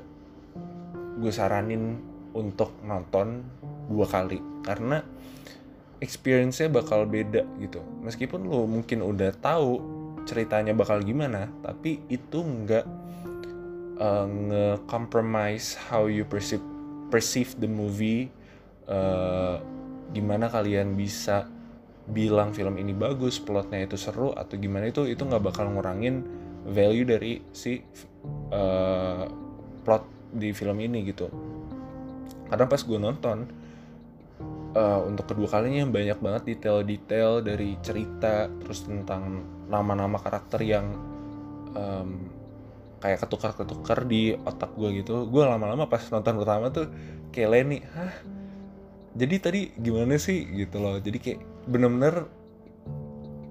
gue 1.18 1.32
saranin 1.34 1.98
untuk 2.34 2.70
nonton 2.86 3.42
dua 3.90 4.06
kali. 4.06 4.38
Karena 4.62 5.02
experience-nya 5.98 6.70
bakal 6.70 7.10
beda 7.10 7.42
gitu. 7.58 7.82
Meskipun 8.06 8.46
lo 8.46 8.70
mungkin 8.70 9.02
udah 9.02 9.34
tahu 9.34 9.98
ceritanya 10.28 10.76
bakal 10.76 11.00
gimana 11.00 11.48
tapi 11.64 12.04
itu 12.12 12.44
nggak 12.44 12.84
uh, 14.00 14.26
nge-compromise 14.26 15.78
how 15.90 16.06
you 16.06 16.24
perceive 16.24 16.62
perceive 17.08 17.54
the 17.58 17.68
movie 17.68 18.30
uh, 18.88 19.60
gimana 20.12 20.48
kalian 20.48 20.96
bisa 20.96 21.46
bilang 22.08 22.56
film 22.56 22.80
ini 22.80 22.96
bagus, 22.96 23.36
plotnya 23.36 23.84
itu 23.84 24.00
seru 24.00 24.32
atau 24.32 24.56
gimana 24.56 24.88
itu 24.88 25.04
itu 25.04 25.20
nggak 25.20 25.44
bakal 25.44 25.68
ngurangin 25.68 26.24
value 26.64 27.04
dari 27.04 27.44
si 27.52 27.84
uh, 28.52 29.28
plot 29.84 30.04
di 30.32 30.52
film 30.56 30.80
ini 30.80 31.04
gitu. 31.04 31.28
Karena 32.48 32.64
pas 32.64 32.80
gue 32.80 32.96
nonton 32.96 33.38
uh, 34.72 35.00
untuk 35.04 35.28
kedua 35.28 35.48
kalinya 35.52 35.84
banyak 35.84 36.18
banget 36.20 36.42
detail-detail 36.56 37.44
dari 37.44 37.76
cerita 37.84 38.48
terus 38.48 38.88
tentang 38.88 39.44
nama-nama 39.68 40.16
karakter 40.16 40.64
yang 40.64 40.96
um, 41.76 42.37
kayak 42.98 43.22
ketukar-ketukar 43.22 44.04
di 44.06 44.34
otak 44.34 44.74
gue 44.74 45.02
gitu. 45.02 45.26
Gue 45.30 45.46
lama-lama 45.46 45.86
pas 45.86 46.02
nonton 46.10 46.34
pertama 46.38 46.70
tuh 46.70 46.86
kayak 47.30 47.50
Lenny, 47.54 47.78
hah? 47.94 48.14
Jadi 49.18 49.34
tadi 49.42 49.60
gimana 49.78 50.18
sih 50.18 50.46
gitu 50.54 50.78
loh. 50.78 50.98
Jadi 51.02 51.18
kayak 51.18 51.40
bener-bener 51.66 52.26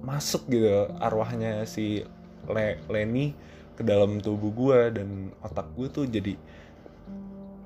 masuk 0.08 0.48
gitu 0.48 0.88
arwahnya 1.04 1.68
si 1.68 2.00
Le 2.48 2.80
Lenny 2.88 3.36
ke 3.76 3.84
dalam 3.84 4.18
tubuh 4.24 4.50
gue 4.56 4.80
dan 4.96 5.30
otak 5.44 5.68
gue 5.76 5.86
tuh 5.92 6.08
jadi 6.08 6.34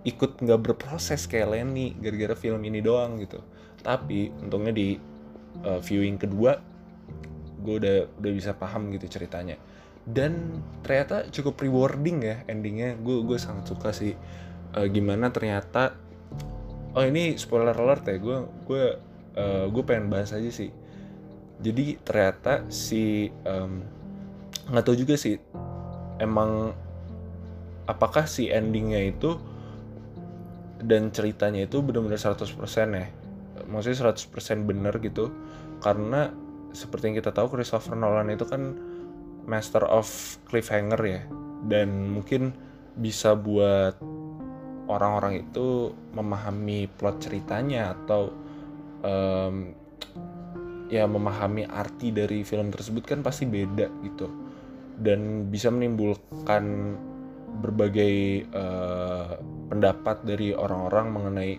ikut 0.03 0.43
nggak 0.43 0.61
berproses 0.61 1.31
kayak 1.31 1.55
Lenny 1.55 1.95
gara-gara 1.97 2.35
film 2.35 2.67
ini 2.67 2.83
doang 2.83 3.23
gitu 3.23 3.39
tapi 3.87 4.35
untungnya 4.43 4.75
di 4.75 4.99
uh, 5.63 5.79
viewing 5.79 6.19
kedua 6.19 6.59
gue 7.63 7.75
udah 7.79 7.97
udah 8.19 8.33
bisa 8.35 8.51
paham 8.59 8.91
gitu 8.91 9.07
ceritanya 9.07 9.55
dan 10.09 10.63
ternyata 10.83 11.31
cukup 11.31 11.63
rewarding 11.63 12.27
ya 12.27 12.37
endingnya. 12.51 12.99
Gue 12.99 13.23
gue 13.23 13.39
sangat 13.39 13.71
suka 13.71 13.95
sih. 13.95 14.15
Uh, 14.73 14.89
gimana 14.89 15.29
ternyata 15.29 15.93
oh 16.97 17.05
ini 17.05 17.37
spoiler 17.37 17.77
alert 17.77 18.09
ya 18.09 18.17
gue 18.17 18.39
gue 18.65 18.85
uh, 19.37 19.67
gue 19.69 19.83
pengen 19.85 20.11
bahas 20.11 20.35
aja 20.35 20.51
sih. 20.51 20.73
Jadi 21.63 22.01
ternyata 22.03 22.67
si 22.73 23.31
nggak 24.67 24.83
um, 24.83 24.87
tahu 24.87 24.97
juga 24.99 25.15
sih 25.15 25.39
emang 26.19 26.75
apakah 27.87 28.27
si 28.27 28.51
endingnya 28.51 29.13
itu 29.13 29.39
dan 30.83 31.15
ceritanya 31.15 31.71
itu 31.71 31.79
benar-benar 31.79 32.19
100% 32.19 32.59
ya? 32.99 33.07
Maksudnya 33.71 34.11
100% 34.11 34.67
bener 34.67 34.95
gitu. 34.99 35.31
Karena 35.79 36.31
seperti 36.75 37.13
yang 37.13 37.17
kita 37.23 37.31
tahu 37.31 37.55
Christopher 37.55 37.95
Nolan 37.95 38.33
itu 38.33 38.43
kan 38.49 38.75
master 39.47 39.85
of 39.87 40.07
cliffhanger 40.47 41.01
ya. 41.03 41.23
Dan 41.63 42.11
mungkin 42.11 42.53
bisa 42.99 43.39
buat 43.39 43.97
orang-orang 44.91 45.47
itu 45.49 45.95
memahami 46.13 46.91
plot 46.99 47.23
ceritanya 47.23 47.95
atau 47.97 48.35
um, 49.07 49.73
ya 50.93 51.09
memahami 51.09 51.65
arti 51.65 52.13
dari 52.13 52.45
film 52.45 52.69
tersebut 52.69 53.07
kan 53.07 53.21
pasti 53.25 53.49
beda 53.49 53.89
gitu. 54.05 54.29
Dan 54.99 55.49
bisa 55.49 55.73
menimbulkan 55.73 56.95
berbagai 57.53 58.49
uh, 58.53 59.39
pendapat 59.69 60.25
dari 60.25 60.53
orang-orang 60.57 61.07
mengenai 61.13 61.53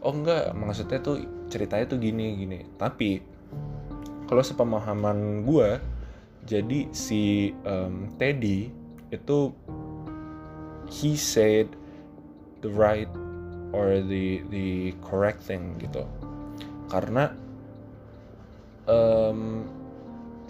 oh 0.00 0.14
enggak 0.14 0.54
maksudnya 0.56 0.98
tuh 1.02 1.22
ceritanya 1.52 1.86
tuh 1.86 1.98
gini 2.00 2.38
gini. 2.40 2.58
Tapi 2.78 3.20
kalau 4.30 4.46
sepemahaman 4.46 5.42
gue 5.42 5.68
jadi 6.50 6.90
si 6.90 7.54
um, 7.62 8.10
Teddy 8.18 8.74
itu 9.14 9.54
he 10.90 11.14
said 11.14 11.70
the 12.58 12.70
right 12.74 13.06
or 13.70 14.02
the 14.02 14.42
the 14.50 14.90
correct 14.98 15.46
thing 15.46 15.78
gitu. 15.78 16.02
Karena 16.90 17.30
um, 18.90 19.70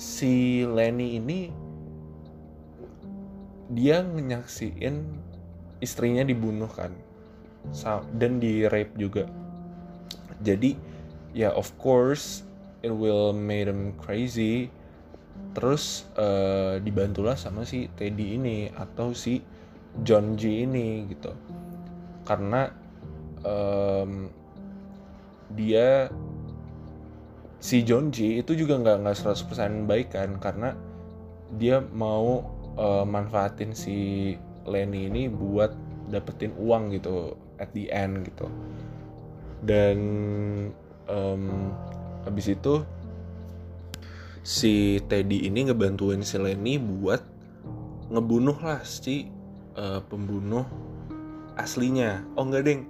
si 0.01 0.65
Lenny 0.65 1.21
ini 1.21 1.53
dia 3.69 4.01
nyaksiin 4.01 5.05
istrinya 5.85 6.25
dibunuh 6.25 6.73
kan 6.73 6.97
dan 8.17 8.41
di 8.41 8.65
rape 8.65 8.97
juga. 8.97 9.29
Jadi 10.41 10.81
ya 11.37 11.53
of 11.53 11.69
course 11.77 12.49
it 12.81 12.89
will 12.89 13.37
make 13.37 13.69
them 13.69 13.93
crazy 14.01 14.73
terus 15.51 16.07
uh, 16.15 16.79
dibantulah 16.79 17.35
sama 17.35 17.67
si 17.67 17.91
Teddy 17.99 18.39
ini 18.39 18.71
atau 18.71 19.11
si 19.11 19.43
John 20.07 20.39
G 20.39 20.67
ini 20.67 21.11
gitu. 21.11 21.35
Karena 22.23 22.71
um, 23.43 24.31
dia 25.51 26.07
si 27.59 27.83
John 27.83 28.15
G 28.15 28.39
itu 28.41 28.55
juga 28.55 28.79
nggak 28.79 28.97
nggak 29.05 29.17
100% 29.19 29.91
baik 29.91 30.15
kan 30.15 30.39
karena 30.39 30.73
dia 31.59 31.83
mau 31.83 32.47
uh, 32.79 33.03
manfaatin 33.03 33.75
si 33.75 34.39
Lenny 34.65 35.11
ini 35.11 35.27
buat 35.27 35.75
dapetin 36.11 36.55
uang 36.55 36.95
gitu 36.95 37.35
at 37.59 37.75
the 37.75 37.91
end 37.91 38.27
gitu. 38.31 38.47
Dan 39.67 39.99
um, 41.11 41.75
habis 42.25 42.55
itu 42.55 42.87
si 44.41 44.99
Teddy 45.05 45.45
ini 45.45 45.69
ngebantuin 45.69 46.25
si 46.25 46.41
Lenny 46.41 46.81
buat 46.81 47.21
ngebunuh 48.11 48.59
lah 48.59 48.81
si 48.83 49.29
uh, 49.77 50.01
pembunuh 50.09 50.65
aslinya. 51.61 52.25
Oh 52.35 52.49
enggak 52.49 52.65
deng. 52.67 52.83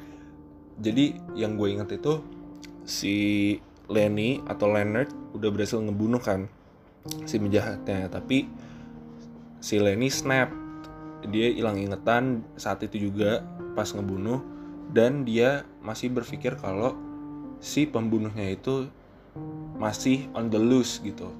Jadi 0.81 1.19
yang 1.37 1.61
gue 1.61 1.77
inget 1.77 2.01
itu 2.01 2.25
si 2.87 3.17
Lenny 3.91 4.41
atau 4.47 4.71
Leonard 4.71 5.11
udah 5.37 5.51
berhasil 5.53 5.83
ngebunuh 5.83 6.23
kan 6.23 6.47
si 7.27 7.37
penjahatnya. 7.37 8.09
Tapi 8.09 8.49
si 9.61 9.77
Lenny 9.77 10.09
snap 10.09 10.49
dia 11.29 11.53
hilang 11.53 11.77
ingetan 11.77 12.47
saat 12.57 12.81
itu 12.87 13.11
juga 13.11 13.45
pas 13.75 13.91
ngebunuh. 13.91 14.41
Dan 14.91 15.23
dia 15.23 15.63
masih 15.87 16.11
berpikir 16.11 16.59
kalau 16.59 16.99
si 17.63 17.87
pembunuhnya 17.87 18.51
itu 18.51 18.91
masih 19.81 20.29
on 20.37 20.53
the 20.53 20.61
loose 20.61 21.01
gitu. 21.01 21.33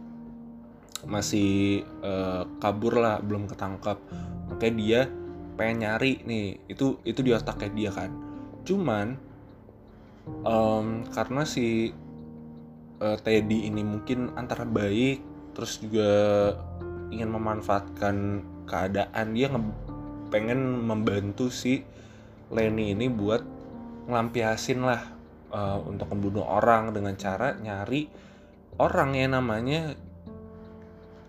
Masih 1.05 1.85
uh, 2.01 2.49
kabur 2.59 2.97
lah 2.97 3.21
belum 3.21 3.45
ketangkap 3.47 4.01
makanya 4.49 4.75
dia 4.81 5.01
pengen 5.61 5.85
nyari 5.85 6.25
nih 6.25 6.57
itu 6.73 6.97
itu 7.05 7.21
di 7.21 7.37
otaknya 7.37 7.71
dia 7.77 7.91
kan. 7.93 8.11
Cuman 8.65 9.21
um, 10.43 11.05
karena 11.13 11.45
si 11.45 11.93
uh, 13.05 13.17
Teddy 13.21 13.69
ini 13.69 13.85
mungkin 13.85 14.33
antara 14.41 14.65
baik 14.65 15.21
terus 15.53 15.77
juga 15.83 16.11
ingin 17.11 17.29
memanfaatkan 17.29 18.17
keadaan 18.65 19.35
dia 19.35 19.51
pengen 20.31 20.87
membantu 20.87 21.51
si 21.51 21.83
Lenny 22.55 22.95
ini 22.95 23.11
buat 23.11 23.43
ngelampiasin 24.07 24.81
lah 24.83 25.03
uh, 25.51 25.79
untuk 25.83 26.11
membunuh 26.15 26.47
orang 26.47 26.95
dengan 26.95 27.15
cara 27.19 27.59
nyari 27.59 28.30
orang 28.81 29.13
yang 29.13 29.37
namanya 29.37 29.93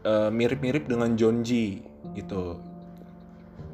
uh, 0.07 0.31
mirip-mirip 0.31 0.87
dengan 0.87 1.19
John 1.19 1.43
G 1.43 1.83
gitu. 2.15 2.55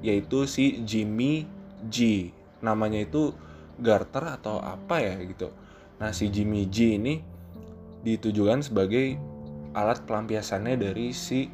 Yaitu 0.02 0.50
si 0.50 0.82
Jimmy 0.82 1.46
G. 1.86 2.30
Namanya 2.66 3.06
itu 3.06 3.38
Garter 3.78 4.42
atau 4.42 4.58
apa 4.58 4.98
ya 4.98 5.14
gitu. 5.22 5.54
Nah 6.02 6.10
si 6.10 6.34
Jimmy 6.34 6.66
G 6.66 6.98
ini 6.98 7.22
ditujukan 8.02 8.66
sebagai 8.66 9.18
alat 9.78 10.02
pelampiasannya 10.10 10.82
dari 10.82 11.14
si 11.14 11.46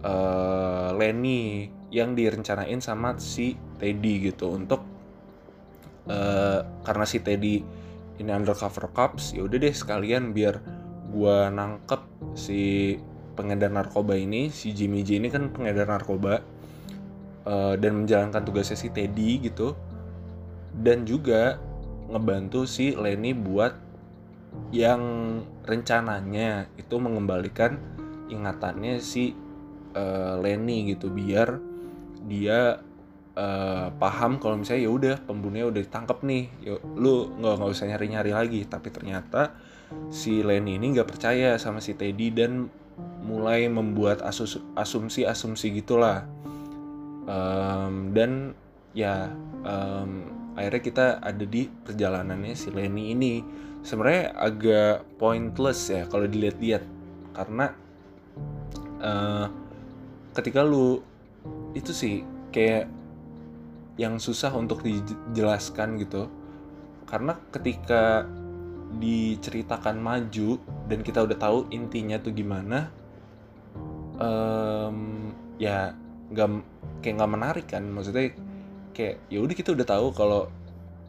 uh, 0.00 0.96
Lenny 0.96 1.68
yang 1.92 2.16
direncanain 2.16 2.80
sama 2.80 3.20
si 3.20 3.60
Teddy 3.76 4.32
gitu. 4.32 4.56
Untuk 4.56 4.80
uh, 6.08 6.64
karena 6.88 7.04
si 7.04 7.20
Teddy 7.20 7.60
ini 8.20 8.30
undercover 8.32 8.88
cops 8.92 9.36
ya 9.36 9.44
udah 9.44 9.58
deh 9.60 9.72
sekalian 9.72 10.32
biar 10.32 10.81
gua 11.12 11.52
nangkep 11.52 12.00
si 12.32 12.96
pengedar 13.36 13.68
narkoba 13.68 14.16
ini 14.16 14.48
si 14.48 14.72
Jimmy 14.72 15.04
J 15.04 15.20
ini 15.20 15.28
kan 15.28 15.52
pengedar 15.52 15.88
narkoba 15.88 16.40
uh, 17.44 17.74
dan 17.76 18.04
menjalankan 18.04 18.42
tugasnya 18.44 18.76
si 18.76 18.88
Teddy 18.88 19.44
gitu 19.44 19.76
dan 20.72 21.04
juga 21.04 21.60
ngebantu 22.08 22.64
si 22.64 22.96
Lenny 22.96 23.32
buat 23.36 23.76
yang 24.72 25.00
rencananya 25.64 26.68
itu 26.76 26.94
mengembalikan 27.00 27.80
ingatannya 28.28 29.00
si 29.00 29.32
uh, 29.96 30.36
Lenny 30.40 30.92
gitu 30.92 31.08
biar 31.12 31.56
dia 32.24 32.80
uh, 33.36 33.88
paham 33.96 34.40
kalau 34.40 34.60
misalnya 34.60 34.82
ya 34.88 34.92
udah 34.92 35.16
pembunuhnya 35.24 35.66
udah 35.68 35.80
ditangkap 35.84 36.18
nih 36.24 36.48
yuk 36.64 36.80
lu 36.96 37.32
nggak 37.40 37.54
nggak 37.60 37.70
usah 37.72 37.86
nyari 37.88 38.06
nyari 38.12 38.32
lagi. 38.32 38.60
Tapi 38.68 38.88
ternyata 38.92 39.52
si 40.12 40.44
Lenny 40.44 40.76
ini 40.76 40.92
nggak 40.96 41.08
percaya 41.08 41.56
sama 41.56 41.80
si 41.80 41.96
Teddy 41.96 42.28
dan 42.32 42.68
mulai 43.24 43.70
membuat 43.70 44.20
asus 44.20 44.60
asumsi 44.76 45.24
asumsi 45.24 45.72
gitulah. 45.72 46.26
Um, 47.22 48.10
dan 48.12 48.52
ya 48.92 49.30
um, 49.62 50.26
akhirnya 50.58 50.82
kita 50.82 51.06
ada 51.22 51.44
di 51.46 51.70
perjalanannya 51.70 52.52
si 52.52 52.68
Lenny 52.68 53.14
ini. 53.14 53.40
Sebenarnya 53.82 54.36
agak 54.38 55.18
pointless 55.18 55.90
ya 55.90 56.06
kalau 56.06 56.28
dilihat-lihat. 56.28 56.84
Karena 57.32 57.72
uh, 59.00 59.46
ketika 60.36 60.60
lu 60.62 61.00
itu 61.72 61.90
sih 61.90 62.22
kayak 62.52 62.86
yang 63.96 64.20
susah 64.20 64.52
untuk 64.54 64.84
dijelaskan 64.84 65.98
gitu. 66.00 66.28
Karena 67.08 67.36
ketika 67.52 68.24
diceritakan 69.00 69.96
maju 70.00 70.60
dan 70.88 71.00
kita 71.00 71.24
udah 71.24 71.38
tahu 71.38 71.58
intinya 71.72 72.20
tuh 72.20 72.32
gimana 72.36 72.92
um, 74.20 75.30
ya 75.56 75.96
nggak 76.32 76.48
kayak 77.04 77.14
nggak 77.20 77.32
menarik 77.32 77.66
kan. 77.68 77.84
Maksudnya 77.88 78.32
kayak 78.92 79.24
ya 79.28 79.38
udah 79.40 79.54
kita 79.56 79.72
udah 79.72 79.86
tahu 79.86 80.06
kalau 80.12 80.42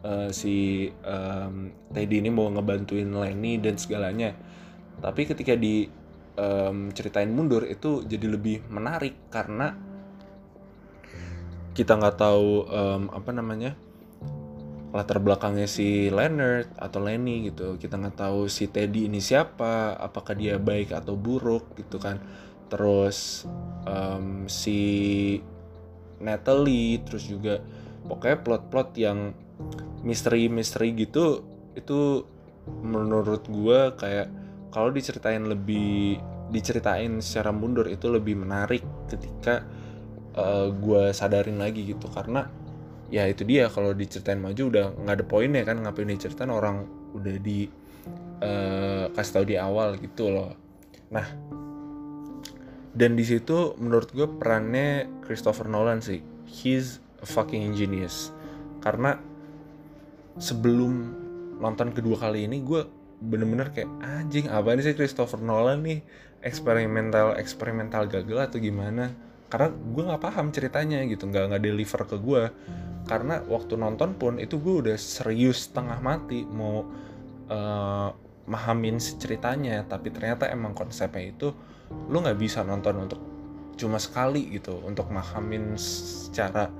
uh, 0.04 0.28
si 0.34 0.88
um, 1.04 1.72
Teddy 1.92 2.20
ini 2.20 2.30
mau 2.32 2.50
ngebantuin 2.50 3.10
Lenny 3.12 3.60
dan 3.62 3.78
segalanya. 3.78 4.34
Tapi 5.00 5.26
ketika 5.26 5.54
di 5.58 5.88
um, 6.38 6.90
ceritain 6.94 7.30
mundur 7.30 7.66
itu 7.66 8.02
jadi 8.04 8.26
lebih 8.30 8.66
menarik 8.70 9.30
karena 9.30 9.74
kita 11.74 11.98
nggak 11.98 12.16
tahu 12.18 12.70
um, 12.70 13.10
apa 13.10 13.30
namanya 13.34 13.74
latar 14.94 15.18
belakangnya 15.18 15.66
si 15.66 16.06
Leonard 16.06 16.70
atau 16.78 17.02
Lenny 17.02 17.50
gitu. 17.50 17.74
Kita 17.74 17.98
nggak 17.98 18.14
tahu 18.14 18.46
si 18.46 18.70
Teddy 18.70 19.10
ini 19.10 19.18
siapa 19.18 19.98
apakah 19.98 20.38
dia 20.38 20.54
baik 20.62 20.94
atau 20.94 21.18
buruk 21.18 21.74
gitu 21.74 21.98
kan. 21.98 22.22
Terus 22.70 23.42
um, 23.90 24.46
si 24.46 24.78
Natalie 26.22 27.02
terus 27.02 27.26
juga 27.26 27.58
pokoknya 28.06 28.38
plot-plot 28.46 28.88
yang 28.94 29.34
misteri-misteri 30.06 30.94
gitu 30.94 31.42
itu 31.74 32.22
menurut 32.86 33.44
gue 33.50 33.80
kayak 33.98 34.28
kalau 34.70 34.94
diceritain 34.94 35.42
lebih 35.42 36.22
diceritain 36.54 37.18
secara 37.18 37.50
mundur 37.50 37.90
itu 37.90 38.06
lebih 38.06 38.38
menarik 38.38 38.84
ketika 39.10 39.66
uh, 40.38 40.68
eh, 40.68 40.68
gue 40.70 41.02
sadarin 41.10 41.58
lagi 41.58 41.82
gitu. 41.82 42.06
Karena 42.14 42.46
ya 43.14 43.30
itu 43.30 43.46
dia. 43.46 43.70
Kalau 43.70 43.94
diceritain 43.94 44.42
maju 44.42 44.62
udah 44.74 44.86
nggak 44.98 45.14
ada 45.22 45.24
poinnya 45.24 45.62
kan 45.62 45.78
ngapain 45.78 46.10
diceritain 46.10 46.50
orang 46.50 46.82
udah 47.14 47.38
di 47.38 47.70
uh, 48.42 49.06
kasih 49.14 49.32
tahu 49.38 49.44
di 49.46 49.56
awal 49.56 49.94
gitu 50.02 50.34
loh. 50.34 50.50
Nah 51.14 51.26
dan 52.94 53.14
di 53.14 53.22
situ 53.22 53.78
menurut 53.78 54.10
gue 54.10 54.26
perannya 54.26 55.06
Christopher 55.22 55.70
Nolan 55.70 56.02
sih. 56.02 56.22
He's 56.50 56.98
a 57.22 57.26
fucking 57.26 57.78
genius. 57.78 58.34
Karena 58.82 59.18
sebelum 60.38 61.22
nonton 61.62 61.94
kedua 61.94 62.18
kali 62.18 62.50
ini 62.50 62.62
gue 62.66 62.82
bener-bener 63.22 63.70
kayak 63.70 63.90
anjing 64.02 64.50
apa 64.50 64.74
nih 64.74 64.90
sih 64.90 64.94
Christopher 64.98 65.38
Nolan 65.38 65.86
nih? 65.86 66.02
Eksperimental 66.44 67.38
eksperimental 67.40 68.04
gagal 68.10 68.52
atau 68.52 68.58
gimana 68.60 69.14
karena 69.54 69.70
gue 69.70 70.02
nggak 70.02 70.22
paham 70.22 70.50
ceritanya 70.50 70.98
gitu 71.06 71.30
nggak 71.30 71.54
nggak 71.54 71.62
deliver 71.62 72.02
ke 72.02 72.16
gue 72.18 72.42
karena 73.04 73.44
waktu 73.44 73.76
nonton 73.76 74.16
pun 74.16 74.40
itu 74.40 74.56
gue 74.56 74.88
udah 74.88 74.96
serius 74.96 75.68
tengah 75.68 76.00
mati 76.00 76.48
mau 76.48 76.88
uh, 77.52 78.08
mahamin 78.48 78.96
ceritanya. 78.96 79.84
Tapi 79.84 80.08
ternyata 80.08 80.48
emang 80.48 80.72
konsepnya 80.72 81.24
itu 81.36 81.52
lu 82.08 82.24
nggak 82.24 82.40
bisa 82.40 82.64
nonton 82.64 83.04
untuk 83.04 83.20
cuma 83.76 84.00
sekali 84.00 84.54
gitu 84.56 84.80
untuk 84.86 85.12
mahamin 85.12 85.76
secara 85.76 86.72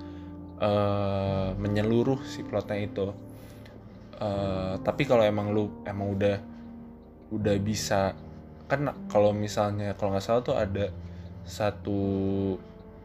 uh, 0.65 1.53
menyeluruh 1.61 2.25
si 2.25 2.41
plotnya 2.41 2.81
itu. 2.81 3.07
Uh, 4.17 4.81
tapi 4.81 5.05
kalau 5.05 5.29
emang 5.29 5.53
lu 5.53 5.85
emang 5.85 6.17
udah 6.17 6.37
udah 7.37 7.57
bisa 7.61 8.17
kan 8.65 8.97
kalau 9.13 9.37
misalnya 9.37 9.93
kalau 9.99 10.17
nggak 10.17 10.25
salah 10.25 10.41
tuh 10.41 10.57
ada 10.57 10.89
satu 11.45 12.01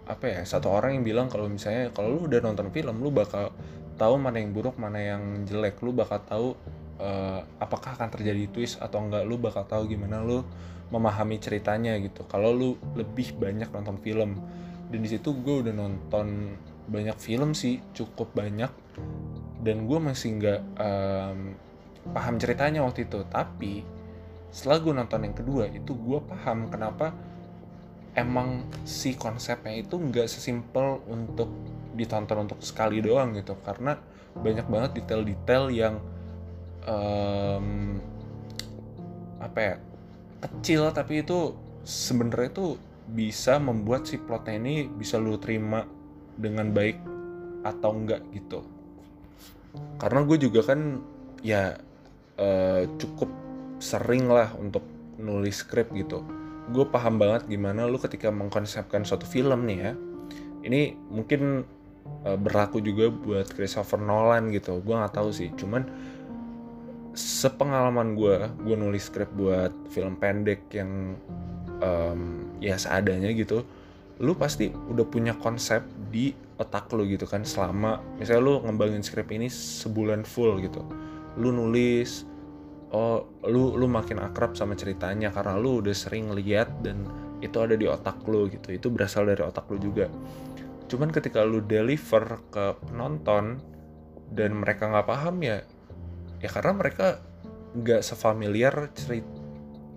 apa 0.09 0.25
ya 0.25 0.41
satu 0.41 0.73
orang 0.73 0.97
yang 0.97 1.05
bilang 1.05 1.27
kalau 1.29 1.45
misalnya 1.45 1.93
kalau 1.93 2.17
lu 2.17 2.25
udah 2.25 2.41
nonton 2.41 2.73
film 2.73 2.97
lu 3.05 3.13
bakal 3.13 3.53
tahu 3.99 4.15
mana 4.15 4.39
yang 4.39 4.55
buruk 4.55 4.79
mana 4.79 5.03
yang 5.03 5.43
jelek. 5.43 5.83
Lu 5.83 5.91
bakal 5.91 6.23
tahu 6.23 6.47
uh, 7.03 7.43
apakah 7.59 7.99
akan 7.99 8.07
terjadi 8.07 8.47
twist 8.47 8.79
atau 8.79 9.03
enggak. 9.03 9.27
Lu 9.27 9.35
bakal 9.35 9.67
tahu 9.67 9.91
gimana 9.91 10.23
lu 10.23 10.47
memahami 10.89 11.37
ceritanya 11.43 11.99
gitu. 11.99 12.23
Kalau 12.31 12.55
lu 12.55 12.79
lebih 12.95 13.35
banyak 13.35 13.67
nonton 13.75 13.99
film. 13.99 14.39
Dan 14.89 15.05
di 15.05 15.09
situ 15.11 15.35
gue 15.37 15.67
udah 15.67 15.75
nonton 15.75 16.57
banyak 16.89 17.19
film 17.19 17.51
sih 17.51 17.83
cukup 17.91 18.31
banyak. 18.31 18.71
Dan 19.59 19.85
gue 19.85 19.99
masih 19.99 20.39
nggak 20.39 20.61
um, 20.79 21.39
paham 22.15 22.35
ceritanya 22.39 22.81
waktu 22.87 23.05
itu. 23.05 23.21
Tapi 23.27 23.83
setelah 24.49 24.81
gue 24.81 24.93
nonton 24.95 25.21
yang 25.27 25.35
kedua 25.35 25.69
itu 25.69 25.93
gue 25.93 26.19
paham 26.25 26.73
kenapa 26.73 27.13
emang 28.19 28.67
si 28.83 29.15
konsepnya 29.15 29.79
itu 29.79 29.95
nggak 29.97 30.27
sesimpel 30.27 31.03
untuk 31.07 31.49
ditonton 31.95 32.47
untuk 32.47 32.59
sekali 32.63 32.99
doang 33.03 33.35
gitu. 33.35 33.57
Karena 33.63 33.97
banyak 34.35 34.67
banget 34.69 34.91
detail-detail 35.01 35.63
yang 35.73 35.95
um, 36.85 37.97
apa 39.39 39.59
ya 39.59 39.75
kecil 40.39 40.91
tapi 40.91 41.23
itu 41.23 41.55
sebenarnya 41.83 42.51
itu 42.51 42.67
bisa 43.09 43.57
membuat 43.57 44.05
si 44.05 44.21
plotnya 44.21 44.61
ini 44.61 44.85
bisa 44.85 45.17
lu 45.17 45.39
terima 45.41 45.83
dengan 46.37 46.69
baik 46.69 47.01
atau 47.65 47.91
enggak 47.91 48.21
gitu. 48.31 48.63
Karena 49.99 50.23
gue 50.23 50.37
juga 50.39 50.61
kan 50.63 51.01
ya 51.43 51.75
uh, 52.39 52.83
cukup 52.99 53.29
sering 53.79 54.27
lah 54.27 54.51
untuk 54.59 54.83
nulis 55.19 55.63
skrip 55.63 55.91
gitu 55.95 56.38
gue 56.69 56.85
paham 56.87 57.17
banget 57.17 57.49
gimana 57.49 57.89
lu 57.89 57.97
ketika 57.97 58.29
mengkonsepkan 58.29 59.03
suatu 59.03 59.25
film 59.25 59.65
nih 59.65 59.79
ya. 59.79 59.91
Ini 60.59 60.95
mungkin 61.09 61.63
uh, 62.27 62.37
berlaku 62.37 62.83
juga 62.83 63.09
buat 63.09 63.47
Christopher 63.51 63.99
Nolan 64.01 64.53
gitu. 64.53 64.79
Gue 64.83 64.95
nggak 64.95 65.15
tahu 65.15 65.29
sih. 65.33 65.49
Cuman 65.55 65.87
sepengalaman 67.17 68.15
gue 68.15 68.47
gue 68.63 68.75
nulis 68.77 69.09
skrip 69.09 69.33
buat 69.33 69.73
film 69.91 70.15
pendek 70.21 70.69
yang 70.71 71.17
um, 71.81 72.53
ya 72.63 72.77
seadanya 72.79 73.33
gitu 73.33 73.65
lu 74.19 74.35
pasti 74.35 74.67
udah 74.67 75.07
punya 75.07 75.31
konsep 75.39 75.79
di 76.11 76.35
otak 76.59 76.91
lu 76.91 77.07
gitu 77.07 77.23
kan. 77.23 77.47
Selama 77.47 78.03
misalnya 78.19 78.43
lu 78.43 78.53
ngembangin 78.67 78.99
skrip 78.99 79.31
ini 79.31 79.47
sebulan 79.47 80.27
full 80.27 80.59
gitu 80.59 80.83
lu 81.39 81.55
nulis 81.55 82.27
oh 82.89 83.29
lu 83.45 83.77
lu 83.77 83.85
makin 83.85 84.17
akrab 84.21 84.57
sama 84.57 84.73
ceritanya 84.73 85.29
karena 85.29 85.57
lu 85.57 85.81
udah 85.81 85.93
sering 85.93 86.33
lihat 86.33 86.81
dan 86.81 87.05
itu 87.39 87.55
ada 87.61 87.77
di 87.77 87.85
otak 87.85 88.19
lu 88.25 88.49
gitu. 88.49 88.73
Itu 88.73 88.87
berasal 88.89 89.29
dari 89.29 89.45
otak 89.45 89.69
lu 89.69 89.77
juga. 89.77 90.09
Cuman 90.89 91.13
ketika 91.13 91.45
lu 91.45 91.61
deliver 91.61 92.41
ke 92.49 92.75
penonton 92.89 93.61
dan 94.33 94.51
mereka 94.57 94.89
nggak 94.89 95.07
paham 95.09 95.41
ya 95.41 95.61
ya 96.39 96.49
karena 96.49 96.73
mereka 96.77 97.07
nggak 97.77 98.01
sefamiliar 98.01 98.89
cerita 98.93 99.29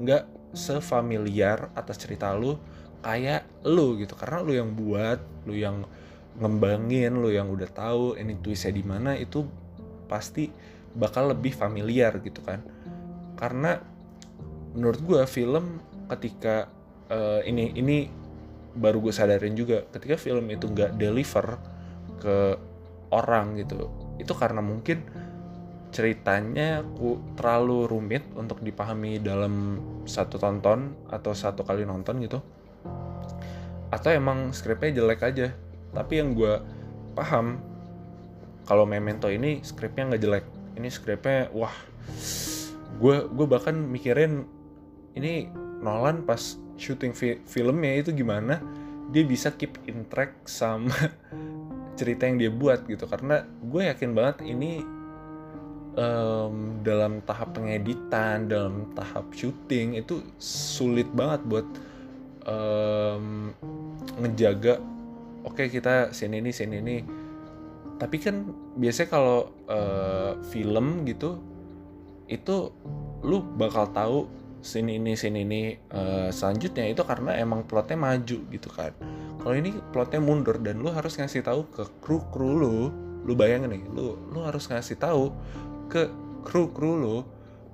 nggak 0.03 0.25
sefamiliar 0.53 1.73
atas 1.73 1.97
cerita 1.97 2.37
lu 2.37 2.61
kayak 3.01 3.49
lu 3.65 3.97
gitu. 3.97 4.13
Karena 4.15 4.45
lu 4.45 4.53
yang 4.53 4.77
buat 4.77 5.21
lu 5.49 5.57
yang 5.57 5.85
ngembangin 6.33 7.13
lu 7.21 7.29
yang 7.29 7.49
udah 7.53 7.69
tahu 7.69 8.17
ini 8.17 8.37
twistnya 8.41 8.73
di 8.73 8.85
mana 8.85 9.13
itu 9.17 9.45
pasti 10.09 10.49
bakal 10.93 11.33
lebih 11.33 11.53
familiar 11.57 12.21
gitu 12.21 12.41
kan 12.45 12.61
karena 13.43 13.83
menurut 14.79 15.03
gue 15.03 15.23
film 15.27 15.83
ketika 16.07 16.71
uh, 17.11 17.43
ini 17.43 17.75
ini 17.75 18.07
baru 18.79 19.03
gue 19.03 19.11
sadarin 19.11 19.59
juga 19.59 19.83
ketika 19.91 20.15
film 20.15 20.47
itu 20.55 20.71
nggak 20.71 20.95
deliver 20.95 21.59
ke 22.23 22.55
orang 23.11 23.59
gitu 23.59 23.91
itu 24.23 24.31
karena 24.39 24.63
mungkin 24.63 25.03
ceritanya 25.93 26.81
ku 26.97 27.21
terlalu 27.37 27.85
rumit 27.85 28.25
untuk 28.33 28.65
dipahami 28.65 29.21
dalam 29.21 29.77
satu 30.09 30.41
tonton 30.41 30.97
atau 31.13 31.37
satu 31.37 31.63
kali 31.69 31.85
nonton 31.85 32.17
gitu. 32.25 32.41
Atau 33.93 34.09
emang 34.09 34.57
skripnya 34.57 35.05
jelek 35.05 35.21
aja. 35.21 35.53
Tapi 35.93 36.13
yang 36.17 36.33
gue 36.33 36.65
paham 37.13 37.61
kalau 38.65 38.89
Memento 38.89 39.29
ini 39.29 39.61
skripnya 39.61 40.09
nggak 40.09 40.23
jelek. 40.25 40.45
Ini 40.81 40.89
skripnya 40.89 41.53
wah 41.53 41.77
gue 42.99 43.17
gue 43.31 43.47
bahkan 43.47 43.75
mikirin 43.75 44.45
ini 45.17 45.49
Nolan 45.83 46.23
pas 46.23 46.57
syuting 46.79 47.13
fi 47.13 47.39
filmnya 47.45 48.01
itu 48.01 48.15
gimana 48.15 48.63
dia 49.13 49.25
bisa 49.29 49.53
keep 49.53 49.77
in 49.85 50.09
track 50.09 50.47
sama 50.49 50.95
cerita 51.99 52.25
yang 52.25 52.41
dia 52.41 52.51
buat 52.51 52.89
gitu. 52.89 53.05
Karena 53.05 53.45
gue 53.45 53.83
yakin 53.93 54.11
banget 54.17 54.37
ini 54.49 54.81
um, 55.99 56.81
dalam 56.81 57.21
tahap 57.29 57.53
pengeditan 57.53 58.49
dalam 58.49 58.89
tahap 58.97 59.29
syuting 59.37 60.01
itu 60.01 60.25
sulit 60.41 61.07
banget 61.13 61.45
buat 61.45 61.67
um, 62.49 63.53
ngejaga 64.25 64.81
oke 65.45 65.61
okay, 65.61 65.69
kita 65.69 66.17
sini 66.17 66.41
ini 66.41 66.51
sini 66.51 66.77
ini. 66.81 66.97
Tapi 68.01 68.17
kan 68.19 68.49
biasanya 68.81 69.09
kalau 69.13 69.53
uh, 69.69 70.41
film 70.51 71.05
gitu 71.07 71.39
itu 72.33 72.73
lu 73.23 73.45
bakal 73.61 73.93
tahu 73.93 74.19
sini 74.63 74.97
ini 74.97 75.13
sini 75.19 75.45
ini 75.45 75.63
uh, 75.93 76.33
selanjutnya. 76.33 76.89
Itu 76.89 77.05
karena 77.05 77.37
emang 77.37 77.69
plotnya 77.69 77.99
maju 77.99 78.39
gitu 78.49 78.69
kan. 78.73 78.97
Kalau 79.43 79.55
ini 79.59 79.75
plotnya 79.93 80.23
mundur 80.23 80.57
dan 80.63 80.81
lu 80.81 80.89
harus 80.89 81.19
ngasih 81.19 81.43
tahu 81.45 81.67
ke 81.69 81.85
kru 82.01 82.23
kru 82.31 82.57
lu 82.57 82.75
lu 83.23 83.39
bayangin 83.39 83.71
nih 83.71 83.83
lu 83.95 84.19
lu 84.35 84.43
harus 84.43 84.67
ngasih 84.67 84.99
tahu 84.99 85.31
ke 85.87 86.11
kru 86.43 86.71
kru 86.75 86.99
lu 86.99 87.17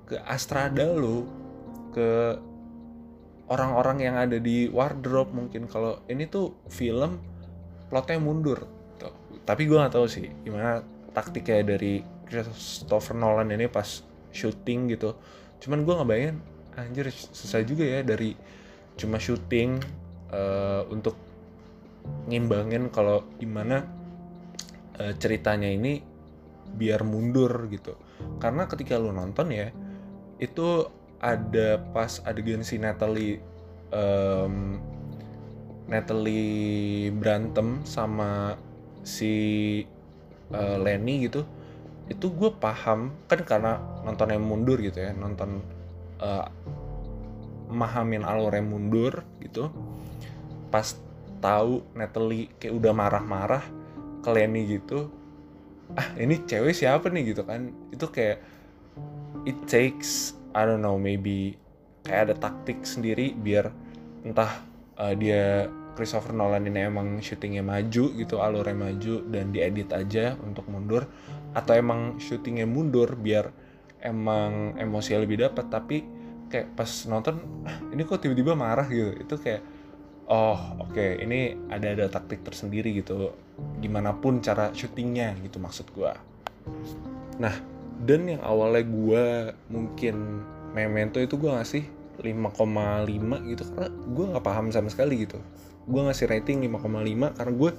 ke 0.05 0.17
astrada 0.25 0.85
lu 0.93 1.25
ke 1.93 2.37
orang-orang 3.49 3.97
yang 4.05 4.15
ada 4.17 4.37
di 4.37 4.69
wardrobe 4.69 5.33
mungkin. 5.33 5.69
Kalau 5.69 6.01
ini 6.09 6.25
tuh 6.29 6.57
film 6.69 7.21
plotnya 7.89 8.21
mundur 8.21 8.69
tuh. 9.01 9.13
tapi 9.43 9.65
gue 9.65 9.73
nggak 9.73 9.97
tahu 9.97 10.05
sih 10.05 10.29
gimana 10.45 10.85
taktiknya 11.09 11.65
dari 11.65 12.05
Christopher 12.29 13.17
Nolan 13.17 13.49
ini 13.49 13.65
pas 13.65 14.05
syuting 14.31 14.93
gitu. 14.93 15.15
Cuman 15.59 15.83
gue 15.83 15.93
nggak 15.93 16.09
bayangin 16.09 16.37
anjir 16.79 17.11
susah 17.11 17.59
juga 17.67 17.83
ya 17.83 17.99
dari 18.05 18.33
cuma 18.95 19.19
syuting 19.19 19.79
uh, 20.31 20.87
untuk 20.87 21.15
ngimbangin 22.31 22.87
kalau 22.89 23.27
gimana 23.35 23.83
uh, 24.99 25.13
ceritanya 25.19 25.67
ini 25.67 25.99
biar 26.69 27.03
mundur 27.03 27.67
gitu. 27.67 27.97
Karena 28.39 28.69
ketika 28.69 28.95
lu 28.95 29.11
nonton 29.11 29.51
ya 29.51 29.67
itu 30.39 30.87
ada 31.19 31.83
pas 31.91 32.23
adegan 32.23 32.63
si 32.63 32.79
Natalie 32.79 33.43
um, 33.91 34.79
Natalie 35.89 37.09
berantem 37.11 37.83
sama 37.83 38.55
si 39.03 39.33
uh, 40.53 40.77
Lenny 40.79 41.27
gitu 41.27 41.43
itu 42.09 42.27
gue 42.33 42.49
paham 42.57 43.13
kan 43.29 43.39
karena 43.45 43.77
nonton 44.01 44.33
yang 44.33 44.43
mundur 44.43 44.81
gitu 44.81 44.97
ya 44.97 45.13
nonton 45.13 45.61
uh, 46.19 46.49
mahamin 47.69 48.25
yang 48.25 48.65
mundur 48.65 49.21
gitu 49.39 49.69
pas 50.73 50.97
tahu 51.39 51.85
Natalie 51.93 52.49
kayak 52.57 52.73
udah 52.75 52.91
marah-marah 52.91 53.63
ke 54.19 54.29
Lenny 54.33 54.65
gitu 54.65 55.19
ah 55.97 56.07
ini 56.21 56.45
cewek 56.45 56.75
siapa 56.75 57.09
nih? 57.09 57.33
gitu 57.33 57.41
kan. 57.45 57.73
Itu 57.89 58.11
kayak 58.13 58.37
it 59.47 59.57
takes 59.65 60.37
I 60.53 60.65
don't 60.65 60.83
know 60.83 60.97
maybe 60.99 61.57
kayak 62.05 62.29
ada 62.29 62.35
taktik 62.37 62.83
sendiri 62.83 63.33
biar 63.37 63.71
entah 64.25 64.65
uh, 64.99 65.13
dia 65.15 65.69
Christopher 65.95 66.31
Nolan 66.31 66.67
ini 66.67 66.87
emang 66.87 67.19
syutingnya 67.19 67.63
maju 67.63 68.03
gitu 68.15 68.35
alurnya 68.39 68.75
maju 68.75 69.15
dan 69.29 69.51
diedit 69.51 69.91
aja 69.91 70.35
untuk 70.41 70.67
mundur 70.71 71.05
atau 71.55 71.73
emang 71.73 72.21
syutingnya 72.21 72.69
mundur 72.69 73.17
biar 73.17 73.49
emang 73.99 74.79
emosi 74.79 75.17
lebih 75.17 75.43
dapat 75.43 75.65
tapi 75.67 75.97
kayak 76.49 76.73
pas 76.73 76.89
nonton 77.05 77.65
ah, 77.67 77.77
ini 77.93 78.01
kok 78.05 78.21
tiba-tiba 78.21 78.57
marah 78.57 78.87
gitu. 78.89 79.13
Itu 79.17 79.35
kayak 79.37 79.61
oh 80.29 80.85
oke 80.85 80.93
okay, 80.93 81.21
ini 81.21 81.57
ada 81.69 81.93
ada 81.93 82.05
taktik 82.09 82.41
tersendiri 82.41 82.93
gitu. 82.97 83.33
Gimana 83.81 84.15
pun 84.17 84.39
cara 84.39 84.71
syutingnya 84.71 85.35
gitu 85.43 85.59
maksud 85.59 85.89
gue 85.93 86.29
nah 87.39 87.55
dan 87.99 88.27
yang 88.27 88.43
awalnya 88.43 88.83
gue 88.87 89.25
mungkin 89.71 90.43
memento 90.71 91.19
itu 91.19 91.35
gue 91.35 91.51
ngasih 91.51 91.83
5,5 92.19 93.51
gitu 93.51 93.63
karena 93.75 93.89
gue 93.91 94.25
nggak 94.35 94.45
paham 94.45 94.71
sama 94.71 94.91
sekali 94.91 95.23
gitu. 95.27 95.39
Gue 95.87 96.01
ngasih 96.03 96.31
rating 96.31 96.63
5,5 96.67 97.35
karena 97.35 97.53
gue 97.55 97.71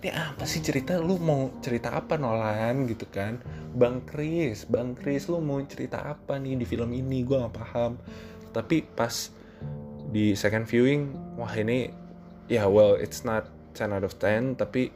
ini 0.00 0.08
apa 0.16 0.48
sih 0.48 0.64
cerita? 0.64 0.96
Lu 0.96 1.20
mau 1.20 1.52
cerita 1.60 1.92
apa 1.92 2.16
Nolan? 2.16 2.88
Gitu 2.88 3.04
kan. 3.12 3.36
Bang 3.76 4.00
Chris 4.08 4.64
Bang 4.64 4.96
Chris 4.96 5.28
lu 5.28 5.44
mau 5.44 5.60
cerita 5.68 6.00
apa 6.00 6.40
nih 6.40 6.56
di 6.56 6.64
film 6.64 6.96
ini? 6.96 7.20
Gue 7.20 7.36
nggak 7.36 7.52
paham. 7.52 8.00
Tapi 8.56 8.80
pas 8.96 9.28
di 10.10 10.32
second 10.32 10.64
viewing 10.66 11.14
wah 11.38 11.52
ini 11.54 11.92
ya 12.50 12.64
yeah, 12.64 12.66
well 12.66 12.98
it's 12.98 13.22
not 13.22 13.46
10 13.78 13.94
out 13.94 14.02
of 14.02 14.18
10 14.18 14.58
tapi 14.58 14.90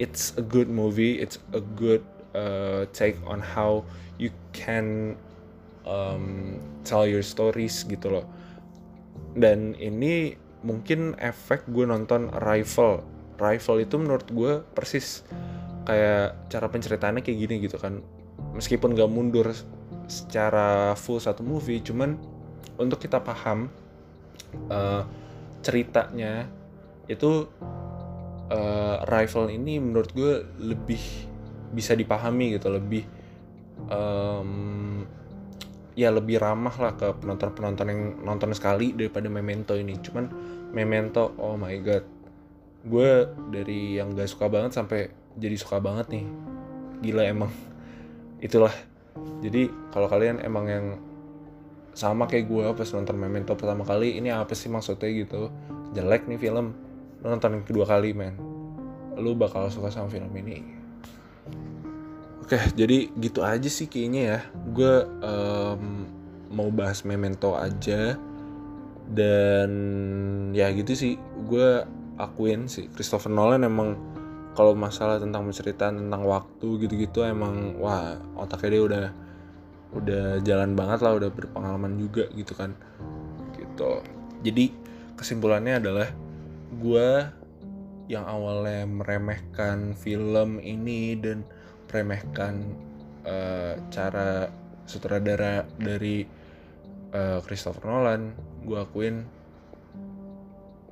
it's 0.00 0.32
a 0.40 0.42
good 0.42 0.72
movie. 0.72 1.20
It's 1.20 1.36
a 1.52 1.60
good 1.60 2.00
uh, 2.32 2.88
take 2.96 3.20
on 3.28 3.44
how 3.44 3.84
you 4.16 4.32
can 4.56 5.20
um, 5.84 6.56
tell 6.88 7.04
your 7.04 7.22
stories 7.22 7.84
gitu 7.84 8.16
loh. 8.16 8.26
Dan 9.36 9.76
ini 9.76 10.32
mungkin 10.64 11.12
efek 11.20 11.68
gue 11.68 11.84
nonton 11.84 12.32
Arrival 12.32 13.04
Arrival 13.36 13.76
itu 13.84 13.94
menurut 14.00 14.26
gue 14.32 14.64
persis 14.72 15.22
kayak 15.86 16.50
cara 16.50 16.66
penceritaannya 16.66 17.22
kayak 17.22 17.38
gini 17.38 17.54
gitu 17.62 17.76
kan. 17.78 18.00
Meskipun 18.56 18.96
gak 18.96 19.12
mundur 19.12 19.52
secara 20.06 20.94
full 20.94 21.18
satu 21.18 21.42
movie 21.42 21.82
cuman 21.82 22.14
untuk 22.78 23.02
kita 23.02 23.18
paham 23.18 23.66
uh, 24.70 25.02
ceritanya 25.60 26.46
itu 27.10 27.50
uh, 28.50 28.96
Rival 29.06 29.50
ini 29.50 29.82
menurut 29.82 30.10
gue 30.14 30.46
lebih 30.62 31.02
bisa 31.74 31.98
dipahami 31.98 32.54
gitu 32.54 32.70
lebih 32.70 33.02
um, 33.90 35.02
ya 35.96 36.12
lebih 36.12 36.38
ramah 36.38 36.76
lah 36.76 36.92
ke 36.94 37.08
penonton-penonton 37.18 37.86
yang 37.88 38.00
nonton 38.22 38.52
sekali 38.52 38.92
daripada 38.92 39.26
Memento 39.32 39.72
ini. 39.74 39.96
Cuman 39.98 40.28
Memento 40.70 41.34
oh 41.40 41.56
my 41.56 41.74
god 41.80 42.04
gue 42.86 43.10
dari 43.50 43.98
yang 43.98 44.14
gak 44.14 44.30
suka 44.30 44.46
banget 44.46 44.78
sampai 44.78 45.10
jadi 45.34 45.56
suka 45.58 45.82
banget 45.82 46.06
nih. 46.10 46.26
Gila 47.02 47.22
emang. 47.26 47.52
Itulah. 48.46 48.72
Jadi 49.42 49.68
kalau 49.90 50.06
kalian 50.06 50.40
emang 50.44 50.66
yang 50.68 50.86
sama 51.96 52.28
kayak 52.28 52.46
gue 52.52 52.66
pas 52.76 52.88
nonton 52.92 53.16
Memento 53.16 53.56
pertama 53.56 53.80
kali 53.80 54.20
ini 54.20 54.28
apa 54.28 54.52
sih 54.52 54.68
maksudnya 54.68 55.08
gitu? 55.10 55.48
Jelek 55.96 56.28
nih 56.28 56.38
film. 56.38 56.76
Lu 57.24 57.26
nonton 57.32 57.64
kedua 57.64 57.88
kali 57.88 58.12
men. 58.12 58.36
Lu 59.16 59.32
bakal 59.32 59.72
suka 59.72 59.88
sama 59.88 60.12
film 60.12 60.28
ini. 60.36 60.60
Oke 62.44 62.60
jadi 62.78 63.10
gitu 63.16 63.40
aja 63.42 63.66
sih 63.66 63.88
kayaknya 63.88 64.22
ya. 64.22 64.38
Gue 64.76 64.94
um, 65.24 66.04
mau 66.52 66.68
bahas 66.68 67.02
Memento 67.08 67.56
aja. 67.56 68.14
Dan 69.08 69.70
ya 70.52 70.68
gitu 70.76 70.92
sih. 70.92 71.16
Gue 71.48 71.95
akuin 72.16 72.68
sih. 72.68 72.88
Christopher 72.92 73.32
Nolan 73.32 73.64
emang 73.64 73.96
kalau 74.56 74.72
masalah 74.72 75.20
tentang 75.20 75.44
penceritaan 75.44 76.00
tentang 76.00 76.22
waktu 76.24 76.68
gitu-gitu 76.88 77.22
emang 77.28 77.76
wah 77.76 78.16
otaknya 78.40 78.68
dia 78.72 78.82
udah 78.82 79.06
udah 79.96 80.26
jalan 80.42 80.72
banget 80.72 81.04
lah 81.04 81.12
udah 81.16 81.30
berpengalaman 81.30 82.00
juga 82.00 82.24
gitu 82.32 82.56
kan. 82.56 82.72
Gitu. 83.56 84.00
Jadi 84.44 84.64
kesimpulannya 85.16 85.80
adalah 85.80 86.08
gue 86.76 87.08
yang 88.06 88.24
awalnya 88.24 88.86
meremehkan 88.86 89.92
film 89.98 90.62
ini 90.62 91.18
dan 91.18 91.42
meremehkan 91.90 92.76
uh, 93.26 93.74
cara 93.90 94.46
sutradara 94.86 95.66
dari 95.76 96.22
uh, 97.12 97.42
Christopher 97.42 97.90
Nolan 97.90 98.30
gue 98.62 98.78
akuin 98.78 99.26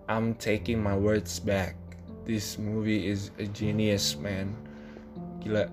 I'm 0.09 0.37
taking 0.37 0.81
my 0.81 0.93
words 0.97 1.41
back. 1.41 1.77
This 2.29 2.61
movie 2.61 3.09
is 3.09 3.33
a 3.41 3.49
genius 3.49 4.17
man. 4.21 4.53
Gila. 5.41 5.69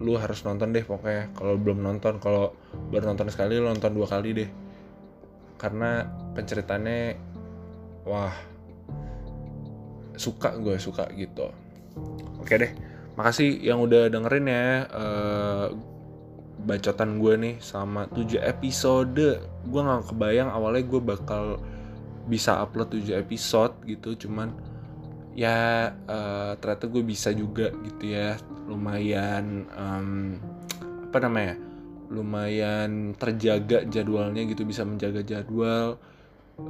Lu 0.00 0.16
harus 0.16 0.44
nonton 0.44 0.72
deh 0.72 0.84
pokoknya. 0.84 1.32
Kalau 1.36 1.56
belum 1.60 1.84
nonton 1.84 2.20
kalau 2.20 2.56
baru 2.92 3.12
nonton 3.12 3.28
sekali 3.32 3.56
lu 3.56 3.68
nonton 3.68 3.92
dua 3.92 4.08
kali 4.08 4.44
deh. 4.44 4.50
Karena 5.60 6.04
penceritanya 6.32 7.16
wah 8.04 8.32
suka 10.16 10.56
gue 10.60 10.76
suka 10.76 11.08
gitu. 11.16 11.48
Oke 12.40 12.56
deh 12.60 12.72
makasih 13.20 13.60
yang 13.60 13.84
udah 13.84 14.08
dengerin 14.08 14.48
ya 14.48 14.88
uh, 14.88 15.66
bacotan 16.64 17.20
gue 17.20 17.34
nih 17.36 17.54
sama 17.60 18.08
7 18.12 18.40
episode. 18.40 19.40
Gue 19.68 19.80
nggak 19.80 20.12
kebayang 20.12 20.48
awalnya 20.52 20.84
gue 20.84 21.00
bakal 21.00 21.60
bisa 22.30 22.62
upload 22.62 22.94
7 22.94 23.18
episode 23.18 23.74
gitu 23.82 24.14
cuman 24.14 24.54
ya 25.34 25.90
uh, 26.06 26.54
ternyata 26.62 26.86
gue 26.86 27.02
bisa 27.02 27.34
juga 27.34 27.74
gitu 27.82 28.14
ya. 28.14 28.38
Lumayan 28.70 29.66
um, 29.74 30.38
apa 31.10 31.18
namanya 31.26 31.58
lumayan 32.10 33.14
terjaga 33.18 33.86
jadwalnya 33.86 34.46
gitu 34.46 34.62
bisa 34.66 34.82
menjaga 34.86 35.26
jadwal 35.26 35.98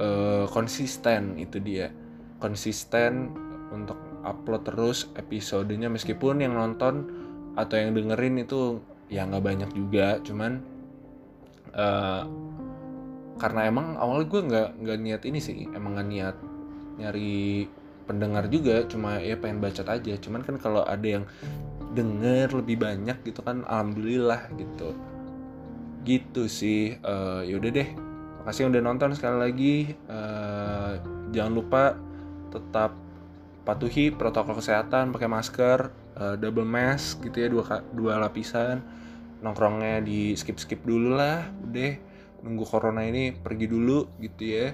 uh, 0.01 0.45
konsisten 0.49 1.37
itu 1.37 1.61
dia. 1.61 1.93
Konsisten 2.41 3.37
untuk 3.69 3.97
upload 4.25 4.65
terus 4.65 5.09
episodenya 5.17 5.89
meskipun 5.89 6.41
yang 6.41 6.57
nonton 6.57 7.09
atau 7.57 7.75
yang 7.77 7.93
dengerin 7.93 8.41
itu 8.41 8.81
ya 9.11 9.27
nggak 9.27 9.43
banyak 9.43 9.69
juga 9.75 10.23
cuman 10.23 10.63
uh, 11.75 12.23
karena 13.41 13.65
emang 13.65 13.97
awalnya 13.97 14.29
gue 14.29 14.41
nggak 14.45 14.69
nggak 14.85 14.97
niat 15.01 15.21
ini 15.25 15.39
sih 15.41 15.65
emang 15.73 15.97
nggak 15.97 16.09
niat 16.13 16.35
nyari 17.01 17.65
pendengar 18.05 18.51
juga 18.51 18.83
cuma 18.85 19.23
ya 19.23 19.39
pengen 19.39 19.63
bacot 19.63 19.87
aja. 19.87 20.13
Cuman 20.19 20.43
kan 20.43 20.59
kalau 20.59 20.83
ada 20.83 21.07
yang 21.07 21.25
denger 21.95 22.51
lebih 22.59 22.83
banyak 22.83 23.17
gitu 23.23 23.39
kan 23.39 23.63
alhamdulillah 23.63 24.51
gitu. 24.59 24.91
Gitu 26.03 26.43
sih 26.51 26.99
uh, 27.01 27.41
yaudah 27.47 27.71
deh. 27.71 27.89
Makasih 28.43 28.67
udah 28.67 28.83
nonton 28.83 29.15
sekali 29.15 29.37
lagi. 29.39 29.75
Uh, 30.11 30.99
jangan 31.31 31.53
lupa 31.55 31.83
tetap 32.51 32.91
patuhi 33.63 34.11
protokol 34.11 34.57
kesehatan 34.59 35.13
pakai 35.15 35.29
masker 35.29 35.79
uh, 36.19 36.35
double 36.35 36.67
mask 36.67 37.23
gitu 37.23 37.37
ya 37.39 37.47
dua 37.47 37.79
dua 37.95 38.19
lapisan. 38.19 38.83
Nongkrongnya 39.39 40.03
di 40.03 40.35
skip 40.35 40.59
skip 40.59 40.83
dulu 40.83 41.15
lah 41.17 41.47
udah 41.63 42.10
nunggu 42.41 42.65
corona 42.65 43.05
ini 43.05 43.33
pergi 43.33 43.65
dulu 43.69 44.17
gitu 44.21 44.43
ya. 44.43 44.67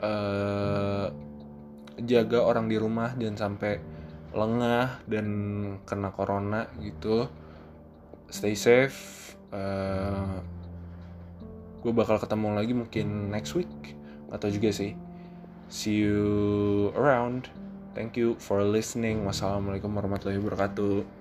Uh, 0.00 1.06
jaga 2.00 2.40
orang 2.40 2.72
di 2.72 2.80
rumah 2.80 3.12
jangan 3.20 3.50
sampai 3.50 3.76
lengah 4.32 5.04
dan 5.10 5.26
kena 5.84 6.14
corona 6.14 6.70
gitu. 6.80 7.26
Stay 8.30 8.54
safe. 8.54 9.34
Uh, 9.50 10.38
gue 11.82 11.92
bakal 11.92 12.20
ketemu 12.20 12.48
lagi 12.54 12.72
mungkin 12.76 13.34
next 13.34 13.58
week. 13.58 13.96
Atau 14.30 14.48
juga 14.52 14.70
sih. 14.70 14.94
See 15.66 16.06
you 16.06 16.90
around. 16.94 17.50
Thank 17.94 18.14
you 18.14 18.38
for 18.38 18.62
listening. 18.62 19.26
Wassalamualaikum 19.26 19.90
warahmatullahi 19.90 20.38
wabarakatuh 20.38 21.20